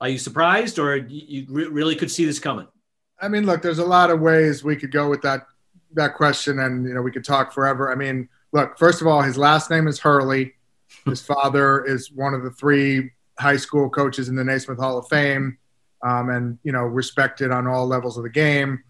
are 0.00 0.08
you 0.08 0.18
surprised, 0.18 0.78
or 0.78 0.96
you 0.96 1.46
re- 1.48 1.66
really 1.66 1.94
could 1.94 2.10
see 2.10 2.24
this 2.24 2.38
coming? 2.38 2.66
I 3.20 3.28
mean, 3.28 3.44
look, 3.44 3.62
there's 3.62 3.78
a 3.78 3.84
lot 3.84 4.10
of 4.10 4.20
ways 4.20 4.64
we 4.64 4.76
could 4.76 4.90
go 4.90 5.08
with 5.08 5.22
that 5.22 5.46
that 5.94 6.14
question, 6.14 6.58
and 6.60 6.86
you 6.86 6.94
know, 6.94 7.02
we 7.02 7.10
could 7.10 7.24
talk 7.24 7.52
forever. 7.52 7.92
I 7.92 7.94
mean, 7.94 8.28
look, 8.52 8.78
first 8.78 9.00
of 9.00 9.06
all, 9.06 9.22
his 9.22 9.36
last 9.36 9.70
name 9.70 9.86
is 9.88 9.98
Hurley. 9.98 10.54
His 11.04 11.22
father 11.22 11.84
is 11.84 12.10
one 12.10 12.34
of 12.34 12.42
the 12.42 12.50
three 12.50 13.12
high 13.38 13.56
school 13.56 13.88
coaches 13.88 14.28
in 14.28 14.34
the 14.34 14.42
Naismith 14.42 14.78
Hall 14.78 14.98
of 14.98 15.06
Fame, 15.08 15.56
um, 16.04 16.30
and 16.30 16.58
you 16.64 16.72
know, 16.72 16.82
respected 16.82 17.52
on 17.52 17.66
all 17.66 17.86
levels 17.86 18.16
of 18.16 18.24
the 18.24 18.30
game. 18.30 18.82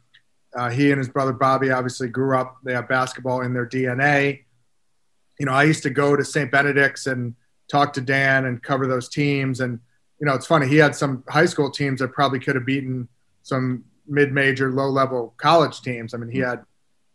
Uh, 0.57 0.71
he 0.71 0.91
and 0.91 0.99
his 0.99 1.09
brother 1.09 1.33
Bobby 1.33 1.71
obviously 1.71 2.09
grew 2.09 2.37
up. 2.37 2.57
They 2.65 2.73
have 2.73 2.89
basketball 2.89 3.43
in 3.43 3.53
their 3.53 3.67
DNA. 3.67 4.45
You 5.41 5.47
know, 5.47 5.53
I 5.53 5.65
used 5.65 5.83
to 5.85 5.91
go 5.91 6.15
to 6.15 6.25
St. 6.25 6.51
Benedict's 6.51 7.07
and 7.07 7.35
talk 7.69 7.93
to 7.95 8.01
Dan 8.01 8.45
and 8.45 8.63
cover 8.63 8.87
those 8.87 9.09
teams. 9.09 9.61
And 9.61 9.81
you 10.21 10.27
know, 10.27 10.35
it's 10.35 10.47
funny. 10.47 10.69
He 10.69 10.77
had 10.77 10.95
some 10.95 11.25
high 11.29 11.47
school 11.47 11.71
teams 11.71 12.01
that 12.01 12.13
probably 12.13 12.39
could 12.39 12.55
have 12.55 12.67
beaten 12.67 13.09
some 13.43 13.85
mid-major, 14.07 14.71
low-level 14.71 15.35
college 15.39 15.81
teams. 15.81 16.13
I 16.13 16.19
mean, 16.19 16.31
he 16.31 16.41
had 16.41 16.63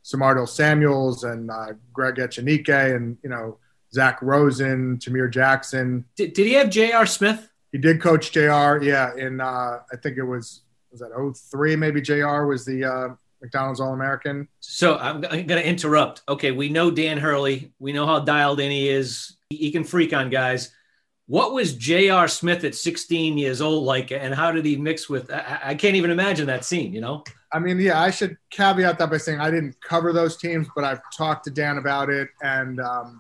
Samardo 0.04 0.48
Samuels 0.48 1.24
and 1.24 1.52
uh, 1.52 1.74
Greg 1.94 2.16
Echenique 2.16 2.96
and 2.96 3.18
you 3.24 3.30
know 3.30 3.58
Zach 3.94 4.22
Rosen, 4.22 4.98
Tamir 4.98 5.32
Jackson. 5.32 6.06
Did, 6.16 6.34
did 6.34 6.46
he 6.46 6.54
have 6.54 6.70
J.R. 6.70 7.06
Smith? 7.06 7.50
He 7.72 7.78
did 7.78 8.02
coach 8.02 8.32
J.R. 8.32 8.82
Yeah, 8.82 9.16
in 9.16 9.42
uh, 9.42 9.80
I 9.92 9.96
think 10.02 10.18
it 10.18 10.24
was 10.24 10.62
was 10.92 11.02
that 11.02 11.12
03 11.52 11.76
maybe 11.76 12.02
J.R. 12.02 12.46
was 12.46 12.66
the 12.66 12.86
uh, 12.86 13.08
McDonald's 13.42 13.80
All 13.80 13.94
American. 13.94 14.48
So 14.60 14.98
I'm, 14.98 15.18
I'm 15.26 15.46
going 15.46 15.62
to 15.62 15.68
interrupt. 15.68 16.22
Okay, 16.28 16.52
we 16.52 16.70
know 16.70 16.92
Dan 16.92 17.18
Hurley. 17.18 17.72
We 17.80 17.94
know 17.94 18.06
how 18.06 18.20
dialed 18.20 18.60
in 18.60 18.72
he 18.72 18.90
is. 18.90 19.38
He, 19.50 19.58
he 19.58 19.72
can 19.72 19.84
freak 19.84 20.14
on 20.14 20.30
guys. 20.30 20.72
What 21.28 21.54
was 21.54 21.76
J.R. 21.76 22.28
Smith 22.28 22.64
at 22.64 22.76
16 22.76 23.38
years 23.38 23.60
old 23.60 23.84
like, 23.84 24.12
and 24.12 24.34
how 24.34 24.52
did 24.52 24.64
he 24.64 24.76
mix 24.76 25.10
with? 25.10 25.32
I, 25.32 25.60
I 25.64 25.76
can't 25.76 25.96
even 25.96 26.12
imagine 26.12 26.48
that 26.48 26.66
scene. 26.66 26.94
You 26.94 27.02
know. 27.02 27.24
I 27.52 27.60
mean, 27.60 27.80
yeah, 27.80 28.02
I 28.02 28.12
should 28.12 28.38
caveat 28.52 28.98
that 29.00 29.10
by 29.10 29.18
saying 29.18 29.40
I 29.40 29.50
didn't 29.50 29.80
cover 29.82 30.12
those 30.12 30.38
teams, 30.38 30.68
but 30.76 30.84
I've 30.84 31.00
talked 31.16 31.46
to 31.46 31.52
Dan 31.52 31.78
about 31.78 32.10
it, 32.10 32.30
and 32.42 32.80
um, 32.80 33.20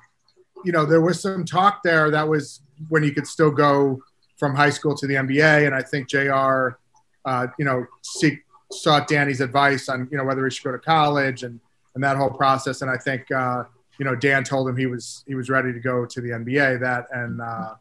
you 0.66 0.72
know, 0.72 0.86
there 0.86 1.02
was 1.02 1.22
some 1.22 1.46
talk 1.46 1.82
there 1.84 2.12
that 2.12 2.28
was 2.28 2.62
when 2.90 3.02
he 3.02 3.12
could 3.12 3.28
still 3.28 3.52
go 3.52 4.02
from 4.38 4.56
high 4.56 4.70
school 4.70 4.96
to 4.96 5.08
the 5.08 5.14
NBA, 5.14 5.66
and 5.66 5.74
I 5.74 5.82
think 5.82 6.10
J.R. 6.10 6.80
Uh, 7.24 7.48
you 7.58 7.66
know, 7.66 7.86
seek, 8.04 8.40
sought 8.72 9.08
Danny's 9.08 9.42
advice 9.42 9.90
on 9.90 10.08
you 10.12 10.18
know 10.18 10.24
whether 10.24 10.44
he 10.46 10.52
should 10.52 10.64
go 10.64 10.72
to 10.72 10.80
college 10.80 11.44
and 11.44 11.60
and 11.94 12.04
that 12.04 12.18
whole 12.18 12.30
process, 12.30 12.82
and 12.82 12.92
I 12.92 12.98
think 12.98 13.32
uh, 13.32 13.64
you 13.98 14.06
know 14.06 14.16
Dan 14.16 14.44
told 14.44 14.68
him 14.68 14.78
he 14.78 14.86
was 14.86 15.24
he 15.28 15.36
was 15.36 15.50
ready 15.50 15.74
to 15.74 15.80
go 15.80 16.06
to 16.06 16.22
the 16.22 16.30
NBA. 16.30 16.80
That 16.80 17.08
and 17.12 17.42
uh, 17.42 17.76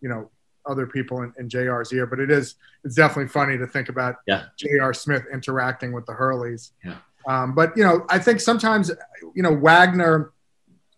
you 0.00 0.08
know 0.08 0.30
other 0.66 0.86
people 0.86 1.22
in, 1.22 1.32
in 1.38 1.48
JR's 1.48 1.92
ear, 1.92 2.06
but 2.06 2.20
it 2.20 2.30
is 2.30 2.56
it's 2.84 2.94
definitely 2.94 3.28
funny 3.28 3.56
to 3.58 3.66
think 3.66 3.88
about 3.88 4.16
yeah. 4.26 4.44
JR 4.58 4.92
Smith 4.92 5.24
interacting 5.32 5.92
with 5.92 6.06
the 6.06 6.12
Hurleys. 6.12 6.72
Yeah. 6.84 6.96
Um, 7.26 7.54
but 7.54 7.76
you 7.76 7.84
know, 7.84 8.06
I 8.08 8.18
think 8.18 8.40
sometimes 8.40 8.90
you 9.34 9.42
know 9.42 9.54
Wagner, 9.54 10.32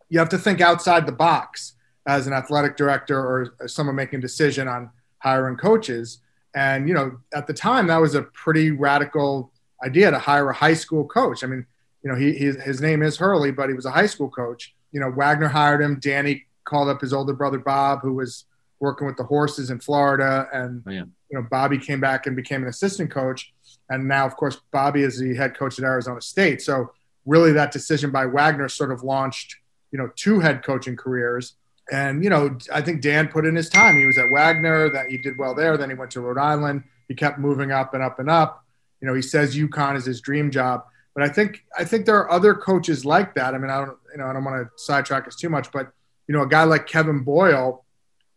you 0.09 0.19
have 0.19 0.29
to 0.31 0.39
think 0.39 0.61
outside 0.61 1.07
the 1.07 1.13
box 1.13 1.75
as 2.07 2.27
an 2.27 2.33
athletic 2.33 2.77
director 2.77 3.19
or 3.19 3.69
someone 3.69 3.97
making 3.97 4.19
a 4.19 4.23
decision 4.23 4.69
on 4.69 4.91
hiring 5.19 5.57
coaches. 5.57 6.19
And 6.55 6.89
you 6.89 6.95
know, 6.95 7.19
at 7.35 7.47
the 7.47 7.55
time, 7.55 7.87
that 7.87 8.01
was 8.01 8.15
a 8.15 8.23
pretty 8.23 8.71
radical 8.71 9.53
idea 9.85 10.11
to 10.11 10.19
hire 10.19 10.51
a 10.51 10.55
high 10.55 10.75
school 10.75 11.07
coach. 11.07 11.43
I 11.43 11.47
mean, 11.47 11.67
you 12.03 12.11
know, 12.11 12.17
he, 12.17 12.33
he 12.33 12.47
his 12.47 12.81
name 12.81 13.03
is 13.03 13.17
Hurley, 13.17 13.53
but 13.53 13.69
he 13.69 13.75
was 13.75 13.87
a 13.87 13.91
high 13.91 14.07
school 14.07 14.29
coach. 14.29 14.75
You 14.93 15.01
know, 15.01 15.11
Wagner 15.11 15.49
hired 15.49 15.81
him. 15.81 15.99
Danny 16.01 16.45
called 16.65 16.89
up 16.89 17.01
his 17.01 17.13
older 17.13 17.33
brother 17.33 17.59
Bob, 17.59 18.01
who 18.03 18.15
was 18.15 18.45
working 18.81 19.07
with 19.07 19.17
the 19.17 19.25
horses 19.25 19.71
in 19.71 19.79
Florida, 19.79 20.49
and 20.53 20.83
oh, 20.87 20.91
yeah. 20.91 21.05
you 21.31 21.39
know 21.39 21.47
Bobby 21.51 21.79
came 21.79 22.01
back 22.01 22.27
and 22.27 22.37
became 22.37 22.63
an 22.63 22.69
assistant 22.69 23.11
coach, 23.11 23.53
and 23.89 24.07
now 24.07 24.27
of 24.27 24.37
course 24.37 24.61
Bobby 24.73 25.03
is 25.03 25.19
the 25.19 25.35
head 25.35 25.57
coach 25.57 25.79
at 25.79 25.85
Arizona 25.85 26.21
State. 26.21 26.61
So 26.61 26.93
really, 27.25 27.53
that 27.53 27.73
decision 27.73 28.11
by 28.11 28.27
Wagner 28.27 28.69
sort 28.69 28.93
of 28.93 29.03
launched 29.03 29.57
you 29.93 29.99
know 29.99 30.11
two 30.17 30.41
head 30.41 30.63
coaching 30.63 30.97
careers. 30.97 31.55
And 31.91 32.23
you 32.23 32.31
know, 32.31 32.59
I 32.73 32.81
think 32.81 33.03
Dan 33.03 33.29
put 33.29 33.45
in 33.45 33.57
his 33.57 33.69
time. 33.69 33.99
He 33.99 34.07
was 34.07 34.19
at 34.19 34.31
Wagner, 34.31 34.91
that 34.91 35.09
he 35.09 35.19
did 35.19 35.37
well 35.39 35.55
there. 35.55 35.77
Then 35.77 35.91
he 35.91 35.97
went 35.97 36.11
to 36.13 36.21
Rhode 36.21 36.39
Island. 36.39 36.85
He 37.09 37.15
kept 37.15 37.39
moving 37.39 37.73
up 37.73 37.95
and 37.95 38.03
up 38.03 38.19
and 38.19 38.31
up. 38.31 38.65
You 39.01 39.09
know, 39.09 39.15
he 39.15 39.23
says 39.23 39.57
UConn 39.57 39.97
is 39.97 40.05
his 40.05 40.21
dream 40.21 40.51
job. 40.51 40.85
But 41.15 41.25
I 41.25 41.29
think 41.29 41.65
I 41.77 41.85
think 41.85 42.07
there 42.07 42.17
are 42.17 42.31
other 42.31 42.55
coaches 42.55 43.05
like 43.05 43.35
that. 43.35 43.55
I 43.55 43.59
mean, 43.59 43.71
I 43.71 43.79
don't 43.79 43.99
you 44.13 44.19
know 44.19 44.27
I 44.27 44.33
don't 44.33 44.45
want 44.45 44.65
to 44.65 44.71
sidetrack 44.83 45.27
us 45.27 45.37
too 45.37 45.49
much, 45.49 45.71
but 45.73 45.93
you 46.29 46.35
know, 46.35 46.43
a 46.43 46.49
guy 46.49 46.65
like 46.65 46.87
Kevin 46.87 47.25
Boyle, 47.25 47.85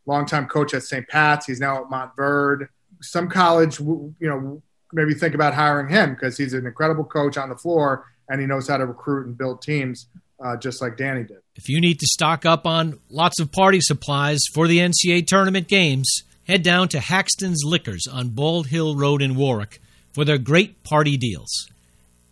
longtime 0.06 0.48
coach 0.48 0.74
at 0.74 0.84
St. 0.84 1.08
Pat's. 1.08 1.46
He's 1.46 1.60
now 1.60 1.84
at 1.84 1.90
Montverde. 1.90 2.68
Some 3.02 3.30
college, 3.30 3.80
you 3.80 4.16
know, 4.20 4.62
maybe 4.92 5.14
think 5.14 5.36
about 5.36 5.54
hiring 5.54 5.88
him 5.88 6.14
because 6.14 6.38
he's 6.38 6.54
an 6.54 6.66
incredible 6.66 7.04
coach 7.04 7.38
on 7.38 7.50
the 7.50 7.56
floor 7.56 8.06
and 8.30 8.42
he 8.42 8.48
knows 8.48 8.68
how 8.68 8.78
to 8.78 8.86
recruit 8.86 9.28
and 9.28 9.38
build 9.38 9.62
teams 9.62 10.08
uh, 10.44 10.58
just 10.58 10.82
like 10.82 10.98
Danny 10.98 11.24
did. 11.24 11.38
If 11.56 11.70
you 11.70 11.80
need 11.80 12.00
to 12.00 12.08
stock 12.08 12.46
up 12.46 12.66
on 12.66 13.00
lots 13.10 13.40
of 13.40 13.52
party 13.52 13.80
supplies 13.82 14.42
for 14.54 14.68
the 14.68 14.80
NCAA 14.80 15.26
tournament 15.26 15.68
games, 15.68 16.24
head 16.48 16.64
down 16.64 16.90
to 16.90 17.00
Haxton's 17.00 17.64
Liquors 17.66 18.08
on 18.12 18.30
Bald 18.30 18.68
Hill 18.68 18.96
Road 18.96 19.22
in 19.22 19.36
Warwick 19.36 19.80
for 20.14 20.26
their 20.26 20.38
great 20.38 20.84
party 20.84 21.18
deals. 21.18 21.70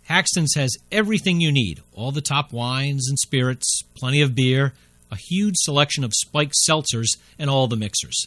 Haxton's 0.04 0.56
has 0.56 0.76
everything 0.92 1.40
you 1.40 1.52
need 1.52 1.82
all 1.94 2.12
the 2.12 2.22
top 2.22 2.52
wines 2.52 3.08
and 3.08 3.18
spirits, 3.18 3.82
plenty 3.96 4.22
of 4.22 4.36
beer 4.36 4.74
a 5.14 5.16
huge 5.16 5.56
selection 5.58 6.04
of 6.04 6.12
spiked 6.12 6.56
seltzers, 6.68 7.18
and 7.38 7.48
all 7.48 7.68
the 7.68 7.76
mixers. 7.76 8.26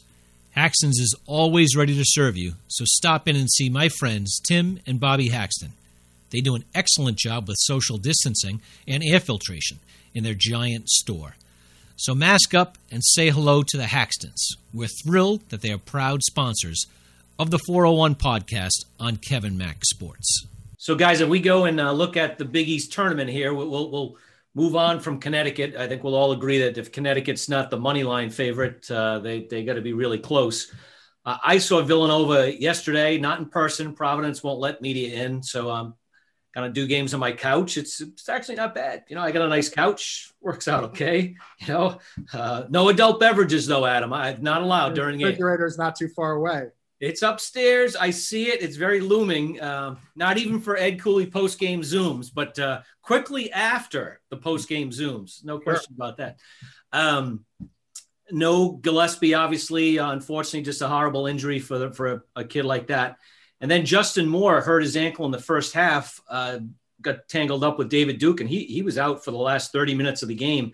Haxton's 0.53 1.01
is 1.01 1.17
always 1.27 1.77
ready 1.77 1.97
to 1.97 2.05
serve 2.07 2.37
you, 2.37 2.53
so 2.69 2.85
stop 2.87 3.27
in 3.27 3.35
and 3.35 3.51
see 3.51 3.69
my 3.69 3.89
friends 3.89 4.41
Tim 4.47 4.79
and 4.87 5.01
Bobby 5.01 5.29
Haxton. 5.29 5.73
They 6.31 6.41
do 6.41 6.55
an 6.55 6.65
excellent 6.77 7.19
job 7.19 7.49
with 7.49 7.57
social 7.59 7.99
distancing 7.99 8.61
and 8.87 9.03
air 9.05 9.19
filtration 9.19 9.81
in 10.17 10.25
their 10.25 10.35
giant 10.35 10.89
store. 10.89 11.37
So 11.97 12.15
mask 12.15 12.55
up 12.55 12.79
and 12.91 13.05
say 13.05 13.31
hello 13.31 13.63
to 13.63 13.77
the 13.77 13.85
Haxtons. 13.85 14.57
We're 14.73 14.89
thrilled 14.89 15.49
that 15.51 15.61
they 15.61 15.71
are 15.71 15.79
proud 15.79 16.23
sponsors 16.23 16.87
of 17.39 17.51
the 17.51 17.59
401 17.59 18.15
podcast 18.15 18.87
on 18.99 19.19
Kevin 19.19 19.59
Mac 19.59 19.85
Sports. 19.85 20.47
So, 20.79 20.95
guys, 20.95 21.21
if 21.21 21.29
we 21.29 21.41
go 21.41 21.65
and 21.65 21.81
uh, 21.81 21.93
look 21.93 22.17
at 22.17 22.39
the 22.39 22.45
Big 22.45 22.69
East 22.69 22.93
tournament 22.93 23.31
here, 23.31 23.53
we'll, 23.53 23.91
we'll, 23.91 24.17
move 24.55 24.75
on 24.75 24.99
from 25.01 25.21
Connecticut. 25.21 25.77
I 25.77 25.87
think 25.87 26.03
we'll 26.03 26.15
all 26.15 26.33
agree 26.33 26.61
that 26.61 26.79
if 26.79 26.91
Connecticut's 26.91 27.47
not 27.47 27.69
the 27.69 27.77
money 27.77 28.03
line 28.03 28.31
favorite, 28.31 28.91
uh, 28.91 29.19
they 29.19 29.43
they 29.45 29.65
got 29.65 29.75
to 29.75 29.83
be 29.83 29.93
really 29.93 30.19
close. 30.19 30.73
Uh, 31.27 31.37
I 31.45 31.59
saw 31.59 31.83
Villanova 31.83 32.59
yesterday, 32.59 33.19
not 33.19 33.39
in 33.39 33.51
person. 33.51 33.93
Providence 33.93 34.43
won't 34.43 34.59
let 34.59 34.81
media 34.81 35.23
in, 35.25 35.43
so 35.43 35.71
I'm 35.71 35.93
gonna 36.63 36.73
do 36.73 36.87
games 36.87 37.15
on 37.15 37.21
my 37.21 37.33
couch. 37.33 37.77
It's 37.77 38.01
it's 38.01 38.29
actually 38.29 38.57
not 38.57 38.75
bad. 38.75 39.05
You 39.09 39.17
know, 39.17 39.23
I 39.23 39.31
got 39.31 39.43
a 39.43 39.49
nice 39.49 39.69
couch, 39.69 40.33
works 40.41 40.69
out 40.69 40.85
okay. 40.85 41.35
You 41.61 41.73
know, 41.73 41.99
uh, 42.33 42.65
no 42.69 42.89
adult 42.89 43.21
beverages 43.21 43.67
though, 43.67 43.87
Adam. 43.87 44.13
I'm 44.13 44.43
not 44.43 44.63
allowed 44.63 44.95
during 44.95 45.19
the 45.19 45.25
refrigerator 45.25 45.67
is 45.67 45.79
not 45.79 45.97
too 45.97 46.09
far 46.09 46.33
away. 46.33 46.69
It's 46.99 47.23
upstairs. 47.23 47.95
I 47.95 48.11
see 48.11 48.49
it. 48.49 48.63
It's 48.63 48.77
very 48.77 49.01
looming. 49.01 49.61
Uh, 49.61 49.97
not 50.15 50.39
even 50.39 50.61
for 50.61 50.79
Ed 50.79 50.99
Cooley 50.99 51.27
post 51.27 51.59
game 51.59 51.83
zooms, 51.83 52.31
but 52.33 52.59
uh, 52.59 52.81
quickly 53.03 53.53
after 53.53 54.21
the 54.31 54.37
post 54.37 54.69
game 54.69 54.91
zooms. 54.91 55.45
No 55.45 55.59
question 55.59 55.95
sure. 55.95 56.07
about 56.07 56.17
that. 56.17 56.39
Um, 56.93 57.45
no 58.31 58.71
Gillespie, 58.71 59.35
obviously, 59.35 59.99
uh, 59.99 60.11
unfortunately, 60.11 60.63
just 60.63 60.83
a 60.83 60.89
horrible 60.89 61.27
injury 61.27 61.59
for 61.59 61.79
the, 61.79 61.93
for 61.93 62.13
a, 62.13 62.23
a, 62.37 62.45
kid 62.45 62.65
like 62.65 62.89
that. 62.89 63.19
And 63.61 63.71
then 63.71 63.87
Justin 63.87 64.29
Moore 64.29 64.61
hurt 64.61 64.83
his 64.83 64.97
ankle 64.97 65.25
in 65.25 65.31
the 65.31 65.39
first 65.39 65.73
half, 65.73 66.21
uh, 66.29 66.59
got 67.01 67.29
tangled 67.29 67.65
up 67.65 67.79
with 67.79 67.89
David 67.89 68.19
Duke, 68.19 68.41
and 68.41 68.49
he 68.49 68.65
he 68.65 68.83
was 68.83 68.99
out 68.99 69.25
for 69.25 69.31
the 69.31 69.39
last 69.39 69.73
30 69.73 69.95
minutes 69.95 70.23
of 70.23 70.29
the 70.29 70.35
game. 70.35 70.73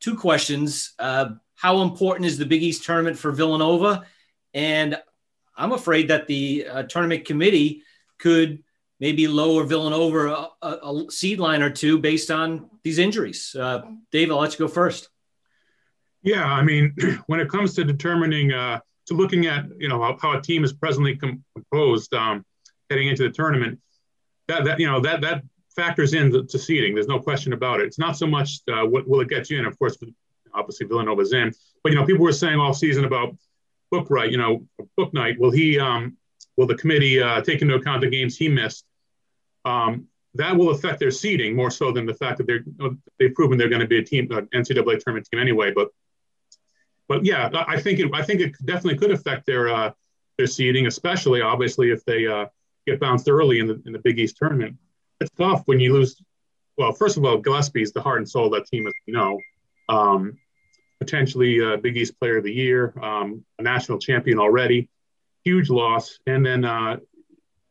Two 0.00 0.16
questions: 0.16 0.94
uh, 0.98 1.30
How 1.54 1.82
important 1.82 2.26
is 2.26 2.38
the 2.38 2.46
Big 2.46 2.62
East 2.62 2.84
tournament 2.84 3.18
for 3.18 3.32
Villanova? 3.32 4.06
And 4.54 4.98
I'm 5.56 5.72
afraid 5.72 6.08
that 6.08 6.26
the 6.26 6.66
uh, 6.70 6.82
tournament 6.84 7.24
committee 7.24 7.82
could 8.18 8.62
maybe 9.00 9.28
lower 9.28 9.64
Villanova 9.64 10.48
a, 10.62 10.68
a, 10.68 11.10
seed 11.10 11.38
line 11.38 11.62
or 11.62 11.70
two 11.70 11.98
based 11.98 12.30
on 12.30 12.70
these 12.82 12.98
injuries. 12.98 13.54
Uh, 13.58 13.82
Dave, 14.10 14.30
I'll 14.30 14.38
let 14.38 14.52
you 14.52 14.58
go 14.58 14.68
first. 14.68 15.08
Yeah, 16.22 16.44
I 16.44 16.62
mean, 16.62 16.94
when 17.26 17.40
it 17.40 17.48
comes 17.48 17.74
to 17.74 17.84
determining, 17.84 18.52
uh, 18.52 18.80
to 19.06 19.14
looking 19.14 19.46
at, 19.46 19.64
you 19.78 19.88
know, 19.88 20.02
how, 20.02 20.16
how 20.20 20.38
a 20.38 20.42
team 20.42 20.64
is 20.64 20.72
presently 20.72 21.18
composed 21.54 22.12
um, 22.14 22.44
heading 22.90 23.08
into 23.08 23.22
the 23.22 23.30
tournament, 23.30 23.78
that, 24.48 24.64
that 24.64 24.80
you 24.80 24.86
know, 24.86 25.00
that 25.00 25.20
that 25.20 25.42
factors 25.74 26.14
into 26.14 26.44
to 26.44 26.58
seeding. 26.58 26.94
There's 26.94 27.08
no 27.08 27.20
question 27.20 27.52
about 27.52 27.80
it. 27.80 27.86
It's 27.86 27.98
not 27.98 28.16
so 28.16 28.26
much 28.26 28.60
uh, 28.72 28.84
what 28.86 29.08
will 29.08 29.20
it 29.20 29.28
get 29.28 29.50
you 29.50 29.58
in. 29.58 29.66
Of 29.66 29.78
course, 29.78 29.96
obviously 30.54 30.86
Villanova's 30.86 31.32
in, 31.32 31.52
but 31.82 31.92
you 31.92 31.98
know, 31.98 32.06
people 32.06 32.24
were 32.24 32.32
saying 32.32 32.58
all 32.58 32.72
season 32.72 33.04
about 33.04 33.36
Bouknight. 33.92 34.30
you 34.30 34.38
know, 34.38 34.66
Bouknight. 34.98 35.38
Will 35.38 35.50
he? 35.50 35.78
Um, 35.78 36.16
will 36.56 36.66
the 36.66 36.76
committee 36.76 37.20
uh, 37.20 37.42
take 37.42 37.62
into 37.62 37.74
account 37.74 38.00
the 38.00 38.08
games 38.08 38.36
he 38.36 38.48
missed? 38.48 38.84
Um, 39.64 40.06
that 40.34 40.56
will 40.56 40.70
affect 40.70 40.98
their 40.98 41.10
seeding 41.10 41.56
more 41.56 41.70
so 41.70 41.92
than 41.92 42.06
the 42.06 42.14
fact 42.14 42.38
that 42.38 42.46
they're 42.46 42.64
they've 43.18 43.34
proven 43.34 43.58
they're 43.58 43.68
going 43.68 43.80
to 43.80 43.86
be 43.86 43.98
a 43.98 44.04
team, 44.04 44.30
an 44.32 44.46
NCAA 44.54 45.00
tournament 45.00 45.28
team 45.30 45.40
anyway. 45.40 45.72
But 45.74 45.88
but 47.08 47.24
yeah, 47.24 47.50
I 47.66 47.80
think 47.80 48.00
it 48.00 48.10
I 48.12 48.22
think 48.22 48.40
it 48.40 48.54
definitely 48.64 48.98
could 48.98 49.10
affect 49.10 49.46
their 49.46 49.68
uh, 49.68 49.92
their 50.38 50.46
seeding, 50.46 50.86
especially 50.86 51.40
obviously 51.40 51.90
if 51.90 52.04
they 52.04 52.26
uh, 52.26 52.46
get 52.86 53.00
bounced 53.00 53.28
early 53.28 53.58
in 53.60 53.66
the 53.66 53.82
in 53.86 53.92
the 53.92 54.00
Big 54.00 54.18
East 54.18 54.36
tournament. 54.38 54.76
It's 55.20 55.30
tough 55.38 55.62
when 55.66 55.80
you 55.80 55.92
lose. 55.92 56.20
Well, 56.76 56.92
first 56.92 57.16
of 57.16 57.24
all, 57.24 57.38
Gillespie's 57.38 57.92
the 57.92 58.02
heart 58.02 58.18
and 58.18 58.28
soul 58.28 58.46
of 58.46 58.52
that 58.52 58.66
team, 58.66 58.86
as 58.86 58.92
you 59.06 59.14
know. 59.14 59.38
Um, 59.88 60.36
potentially 60.98 61.58
a 61.60 61.76
Big 61.76 61.96
East 61.96 62.18
Player 62.18 62.38
of 62.38 62.44
the 62.44 62.52
Year, 62.52 62.92
um, 63.02 63.44
a 63.58 63.62
national 63.62 63.98
champion 63.98 64.38
already, 64.38 64.88
huge 65.44 65.70
loss, 65.70 66.18
and 66.26 66.44
then 66.44 66.64
uh, 66.64 66.96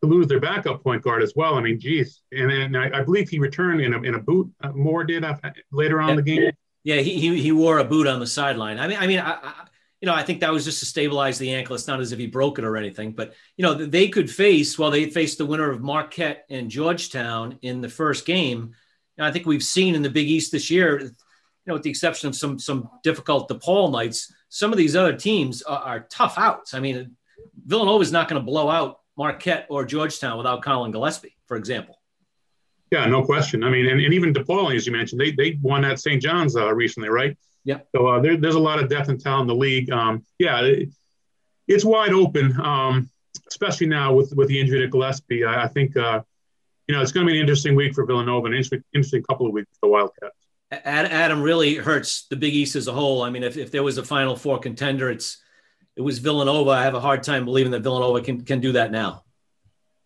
to 0.02 0.10
lose 0.10 0.28
their 0.28 0.40
backup 0.40 0.84
point 0.84 1.02
guard 1.02 1.22
as 1.22 1.34
well. 1.36 1.56
I 1.56 1.62
mean, 1.62 1.80
geez, 1.80 2.22
and 2.32 2.50
then 2.50 2.76
I, 2.76 3.00
I 3.00 3.04
believe 3.04 3.30
he 3.30 3.40
returned 3.40 3.82
in 3.82 3.94
a, 3.94 4.02
in 4.02 4.16
a 4.16 4.20
boot. 4.20 4.52
Uh, 4.62 4.72
Moore 4.72 5.04
did 5.04 5.24
after, 5.24 5.54
later 5.72 6.02
on 6.02 6.10
yeah, 6.10 6.16
the 6.16 6.22
game. 6.22 6.52
Yeah, 6.86 6.98
he, 6.98 7.20
he, 7.20 7.42
he 7.42 7.52
wore 7.52 7.80
a 7.80 7.84
boot 7.84 8.06
on 8.06 8.20
the 8.20 8.28
sideline. 8.28 8.78
I 8.78 8.88
mean, 8.88 8.98
I 9.00 9.08
mean, 9.08 9.20
I, 9.20 9.32
I, 9.32 9.54
you 10.00 10.06
know, 10.06 10.14
I 10.14 10.22
think 10.22 10.42
that 10.42 10.54
was 10.54 10.66
just 10.66 10.80
to 10.80 10.86
stabilize 10.86 11.40
the 11.40 11.52
ankle. 11.52 11.76
It's 11.76 11.88
not 11.88 12.00
as 12.00 12.12
if 12.12 12.20
he 12.20 12.28
broke 12.28 12.60
it 12.60 12.64
or 12.64 12.78
anything, 12.78 13.14
but 13.14 13.34
you 13.58 13.64
know, 13.64 13.74
they 13.74 14.08
could 14.08 14.30
face 14.30 14.78
well, 14.78 14.92
they 14.92 15.10
faced 15.10 15.40
the 15.40 15.48
winner 15.48 15.72
of 15.72 15.82
Marquette 15.82 16.46
and 16.48 16.70
Georgetown 16.70 17.58
in 17.64 17.82
the 17.82 17.90
first 17.90 18.28
game. 18.28 18.76
And 19.18 19.26
I 19.26 19.32
think 19.32 19.48
we've 19.48 19.64
seen 19.64 19.96
in 19.96 20.04
the 20.04 20.12
Big 20.12 20.28
East 20.28 20.52
this 20.52 20.70
year, 20.70 21.00
you 21.00 21.12
know, 21.66 21.74
with 21.74 21.82
the 21.82 21.90
exception 21.90 22.30
of 22.30 22.36
some 22.36 22.60
some 22.60 22.88
difficult 23.02 23.50
DePaul 23.50 23.92
nights, 23.92 24.32
some 24.50 24.72
of 24.72 24.78
these 24.78 24.96
other 24.96 25.18
teams 25.18 25.64
are, 25.64 25.80
are 25.80 26.00
tough 26.12 26.38
outs. 26.38 26.76
I 26.76 26.80
mean, 26.80 27.16
Villanova 27.66 28.04
is 28.04 28.12
not 28.12 28.30
going 28.30 28.40
to 28.40 28.46
blow 28.46 28.70
out 28.70 29.00
Marquette 29.18 29.66
or 29.72 29.86
Georgetown 29.86 30.38
without 30.38 30.62
Collin 30.62 30.92
Gillespie, 30.92 31.36
for 31.48 31.58
example. 31.58 31.95
Yeah, 32.92 33.06
no 33.06 33.24
question. 33.24 33.64
I 33.64 33.70
mean, 33.70 33.88
and, 33.88 34.00
and 34.00 34.14
even 34.14 34.34
DePaul, 34.34 34.76
as 34.76 34.86
you 34.86 34.94
mentioned, 34.94 35.20
they 35.20 35.32
they 35.32 35.58
won 35.62 35.84
at 35.84 36.00
St. 36.00 36.22
John's 36.22 36.56
uh, 36.56 36.74
recently, 36.74 37.10
right? 37.10 37.38
Yeah. 37.64 37.80
So 37.96 38.08
uh, 38.08 38.20
there, 38.20 38.38
there's 38.38 38.56
a 38.56 38.60
lot 38.60 38.82
of 38.82 38.90
depth 38.90 39.10
and 39.10 39.20
talent 39.20 39.44
in 39.44 39.48
the 39.48 39.56
league. 39.56 39.90
Um, 39.90 40.24
yeah, 40.38 40.62
it, 40.62 40.90
it's 41.68 41.84
wide 41.84 42.14
open, 42.14 42.60
um, 42.62 43.10
especially 43.48 43.88
now 43.88 44.14
with 44.14 44.34
with 44.36 44.48
the 44.50 44.60
injury 44.60 44.80
to 44.80 44.88
Gillespie. 44.88 45.44
I, 45.44 45.64
I 45.64 45.68
think 45.68 45.98
uh, 45.98 46.22
you 46.88 46.96
know 46.96 47.02
it's 47.02 47.12
going 47.12 47.26
to 47.26 47.32
be 47.32 47.38
an 47.38 47.42
interesting 47.42 47.76
week 47.76 47.96
for 47.96 48.06
Villanova, 48.06 48.48
an 48.48 48.54
interesting, 48.54 48.84
interesting 48.94 49.24
couple 49.24 49.48
of 49.48 49.54
weeks 49.54 49.72
for 49.80 49.88
the 49.88 49.92
Wildcats. 49.92 50.36
Adam 50.72 51.42
really 51.42 51.76
hurts 51.76 52.28
the 52.28 52.36
Big 52.36 52.54
East 52.54 52.76
as 52.76 52.88
a 52.88 52.92
whole. 52.92 53.22
I 53.22 53.30
mean, 53.30 53.44
if, 53.44 53.56
if 53.56 53.72
there 53.72 53.84
was 53.84 53.98
a 53.98 54.04
Final 54.04 54.36
Four 54.36 54.60
contender, 54.60 55.10
it's 55.10 55.42
it 55.96 56.02
was 56.02 56.20
Villanova. 56.20 56.72
I 56.72 56.84
have 56.84 56.96
a 56.96 57.00
hard 57.00 57.24
time 57.24 57.46
believing 57.46 57.72
that 57.72 57.82
Villanova 57.82 58.22
can, 58.22 58.44
can 58.44 58.60
do 58.60 58.74
that 58.74 58.92
now. 58.92 59.24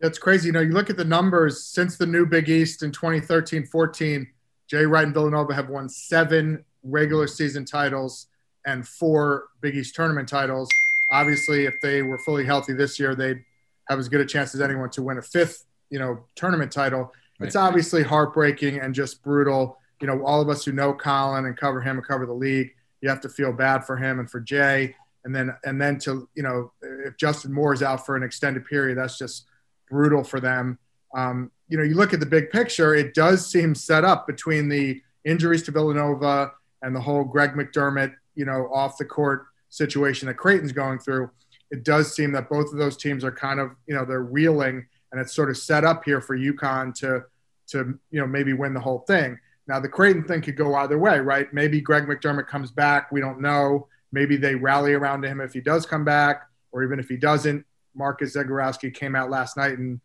That's 0.02 0.18
crazy. 0.18 0.48
You 0.48 0.54
know, 0.54 0.62
you 0.62 0.72
look 0.72 0.90
at 0.90 0.98
the 0.98 1.06
numbers 1.06 1.64
since 1.64 1.98
the 1.98 2.06
new 2.06 2.26
Big 2.26 2.50
East 2.50 2.84
in 2.84 2.92
2013 2.92 3.66
14, 3.66 4.28
Jay 4.68 4.86
Wright 4.86 5.04
and 5.04 5.14
Villanova 5.14 5.54
have 5.54 5.70
won 5.70 5.90
seven 5.90 6.64
regular 6.84 7.28
season 7.28 7.66
titles 7.66 8.28
and 8.66 8.88
four 8.88 9.48
Big 9.62 9.76
East 9.76 9.96
tournament 9.96 10.30
titles. 10.30 10.70
Obviously, 11.12 11.66
if 11.66 11.74
they 11.82 12.02
were 12.02 12.20
fully 12.20 12.46
healthy 12.46 12.74
this 12.74 13.00
year, 13.00 13.16
they'd 13.16 13.44
have 13.90 14.00
as 14.00 14.08
good 14.08 14.22
a 14.22 14.26
chance 14.26 14.54
as 14.54 14.62
anyone 14.62 14.90
to 14.92 15.02
win 15.02 15.18
a 15.18 15.22
fifth, 15.22 15.66
you 15.90 16.00
know, 16.00 16.20
tournament 16.36 16.72
title. 16.72 17.12
Right. 17.40 17.48
It's 17.48 17.56
obviously 17.56 18.04
heartbreaking 18.04 18.80
and 18.80 18.94
just 18.94 19.24
brutal. 19.24 19.78
You 20.02 20.08
know, 20.08 20.24
all 20.24 20.40
of 20.40 20.50
us 20.50 20.64
who 20.64 20.72
know 20.72 20.94
Collin 20.94 21.46
and 21.46 21.58
cover 21.58 21.82
him 21.82 21.98
and 21.98 22.06
cover 22.06 22.26
the 22.26 22.34
league, 22.34 22.72
you 23.02 23.10
have 23.10 23.22
to 23.22 23.30
feel 23.30 23.52
bad 23.52 23.86
for 23.86 23.98
him 23.98 24.20
and 24.20 24.30
for 24.30 24.40
Jay 24.40 24.96
and 25.26 25.36
then 25.36 25.56
and 25.64 25.82
then 25.82 25.98
to 26.00 26.28
you 26.36 26.44
know 26.44 26.72
if 26.82 27.18
Justin 27.18 27.54
Moore 27.54 27.74
is 27.74 27.84
out 27.84 28.06
for 28.06 28.16
an 28.16 28.24
extended 28.24 28.66
period, 28.66 28.98
that's 28.98 29.18
just 29.18 29.46
brutal 29.90 30.24
for 30.24 30.40
them. 30.40 30.78
Um, 31.16 31.52
you 31.68 31.78
know, 31.78 31.84
you 31.84 31.96
look 31.96 32.14
at 32.14 32.20
the 32.20 32.26
big 32.26 32.50
picture, 32.50 32.96
it 32.96 33.14
does 33.14 33.50
seem 33.50 33.76
set 33.76 34.04
up 34.04 34.28
between 34.28 34.70
the 34.70 35.02
injuries 35.26 35.64
to 35.64 35.72
Villanova 35.72 36.52
and 36.82 36.96
the 36.96 37.02
whole 37.02 37.24
Greg 37.24 37.54
McDermott, 37.54 38.14
you 38.36 38.46
know, 38.46 38.70
off 38.74 38.98
the 38.98 39.06
court 39.06 39.46
situation 39.70 40.28
that 40.28 40.36
Creighton's 40.36 40.72
going 40.72 41.00
through. 41.00 41.30
It 41.72 41.84
does 41.84 42.16
seem 42.16 42.32
that 42.32 42.50
both 42.50 42.72
of 42.72 42.80
those 42.80 42.98
teams 42.98 43.24
are 43.24 43.32
kind 43.32 43.60
of, 43.60 43.72
you 43.88 43.96
know, 43.96 44.06
they're 44.06 44.24
reeling, 44.24 44.88
and 45.12 45.22
it's 45.22 45.34
sort 45.34 45.50
of 45.50 45.58
set 45.58 45.84
up 45.84 46.04
here 46.04 46.22
for 46.22 46.38
UConn 46.38 46.94
to, 46.96 47.24
to 47.68 48.00
you 48.10 48.20
know, 48.20 48.28
maybe 48.28 48.54
win 48.54 48.74
the 48.74 48.80
whole 48.80 49.00
thing. 49.00 49.38
Now 49.68 49.80
the 49.80 49.90
Creighton 49.90 50.24
thing 50.24 50.42
could 50.42 50.58
go 50.58 50.74
either 50.76 50.98
way, 50.98 51.20
right? 51.20 51.54
Maybe 51.54 51.80
Greg 51.80 52.06
McDermott 52.06 52.48
comes 52.48 52.72
back. 52.72 53.12
We 53.12 53.22
don't 53.22 53.40
know. 53.40 53.88
Maybe 54.12 54.36
they 54.36 54.56
rally 54.56 54.94
around 54.94 55.24
him 55.24 55.40
if 55.42 55.54
he 55.54 55.62
does 55.62 55.86
come 55.86 56.04
back, 56.04 56.48
or 56.72 56.84
even 56.84 57.00
if 57.00 57.08
he 57.08 57.18
doesn't. 57.18 57.64
Marcus 57.96 58.36
Zegarowski 58.36 58.94
came 58.94 59.16
out 59.16 59.30
last 59.30 59.58
night 59.58 59.78
and 59.78 60.00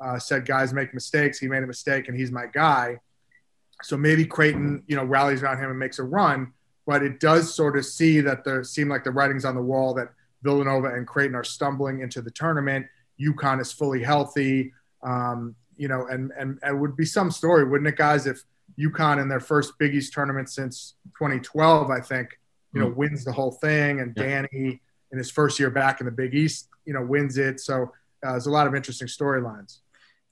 uh, 0.00 0.18
said 0.18 0.44
guys 0.44 0.72
make 0.72 0.92
mistakes. 0.94 1.38
He 1.38 1.48
made 1.48 1.62
a 1.62 1.66
mistake, 1.66 2.08
and 2.08 2.16
he's 2.16 2.32
my 2.32 2.46
guy. 2.46 2.98
So 3.82 3.96
maybe 3.96 4.24
Creighton, 4.24 4.82
you 4.86 4.96
know, 4.96 5.04
rallies 5.04 5.42
around 5.42 5.58
him 5.58 5.70
and 5.70 5.78
makes 5.78 5.98
a 5.98 6.04
run. 6.04 6.52
But 6.86 7.02
it 7.02 7.20
does 7.20 7.54
sort 7.54 7.76
of 7.76 7.86
see 7.86 8.20
that 8.20 8.44
there 8.44 8.64
seem 8.64 8.88
like 8.88 9.04
the 9.04 9.10
writings 9.10 9.44
on 9.44 9.54
the 9.54 9.62
wall 9.62 9.94
that 9.94 10.08
Villanova 10.42 10.88
and 10.88 11.06
Creighton 11.06 11.36
are 11.36 11.44
stumbling 11.44 12.00
into 12.00 12.20
the 12.20 12.30
tournament. 12.30 12.86
UConn 13.20 13.60
is 13.60 13.72
fully 13.72 14.02
healthy. 14.02 14.72
Um, 15.02 15.54
you 15.76 15.88
know, 15.88 16.06
and, 16.08 16.32
and 16.38 16.58
and 16.62 16.76
it 16.76 16.78
would 16.78 16.96
be 16.96 17.04
some 17.04 17.30
story, 17.30 17.64
wouldn't 17.64 17.88
it, 17.88 17.96
guys, 17.96 18.26
if 18.26 18.42
UConn 18.78 19.20
in 19.20 19.28
their 19.28 19.40
first 19.40 19.78
Big 19.78 19.94
East 19.94 20.12
tournament 20.12 20.48
since 20.48 20.94
2012, 21.18 21.90
I 21.90 22.00
think, 22.00 22.38
you 22.74 22.80
know, 22.80 22.90
mm. 22.90 22.96
wins 22.96 23.24
the 23.24 23.32
whole 23.32 23.52
thing, 23.52 24.00
and 24.00 24.12
yeah. 24.16 24.22
Danny 24.22 24.80
in 25.12 25.18
his 25.18 25.30
first 25.30 25.60
year 25.60 25.70
back 25.70 26.00
in 26.00 26.06
the 26.06 26.12
Big 26.12 26.34
East, 26.34 26.68
you 26.84 26.92
know, 26.92 27.04
wins 27.04 27.38
it. 27.38 27.60
So 27.60 27.92
uh, 28.24 28.32
there's 28.32 28.46
a 28.46 28.50
lot 28.50 28.66
of 28.66 28.74
interesting 28.74 29.08
storylines. 29.08 29.78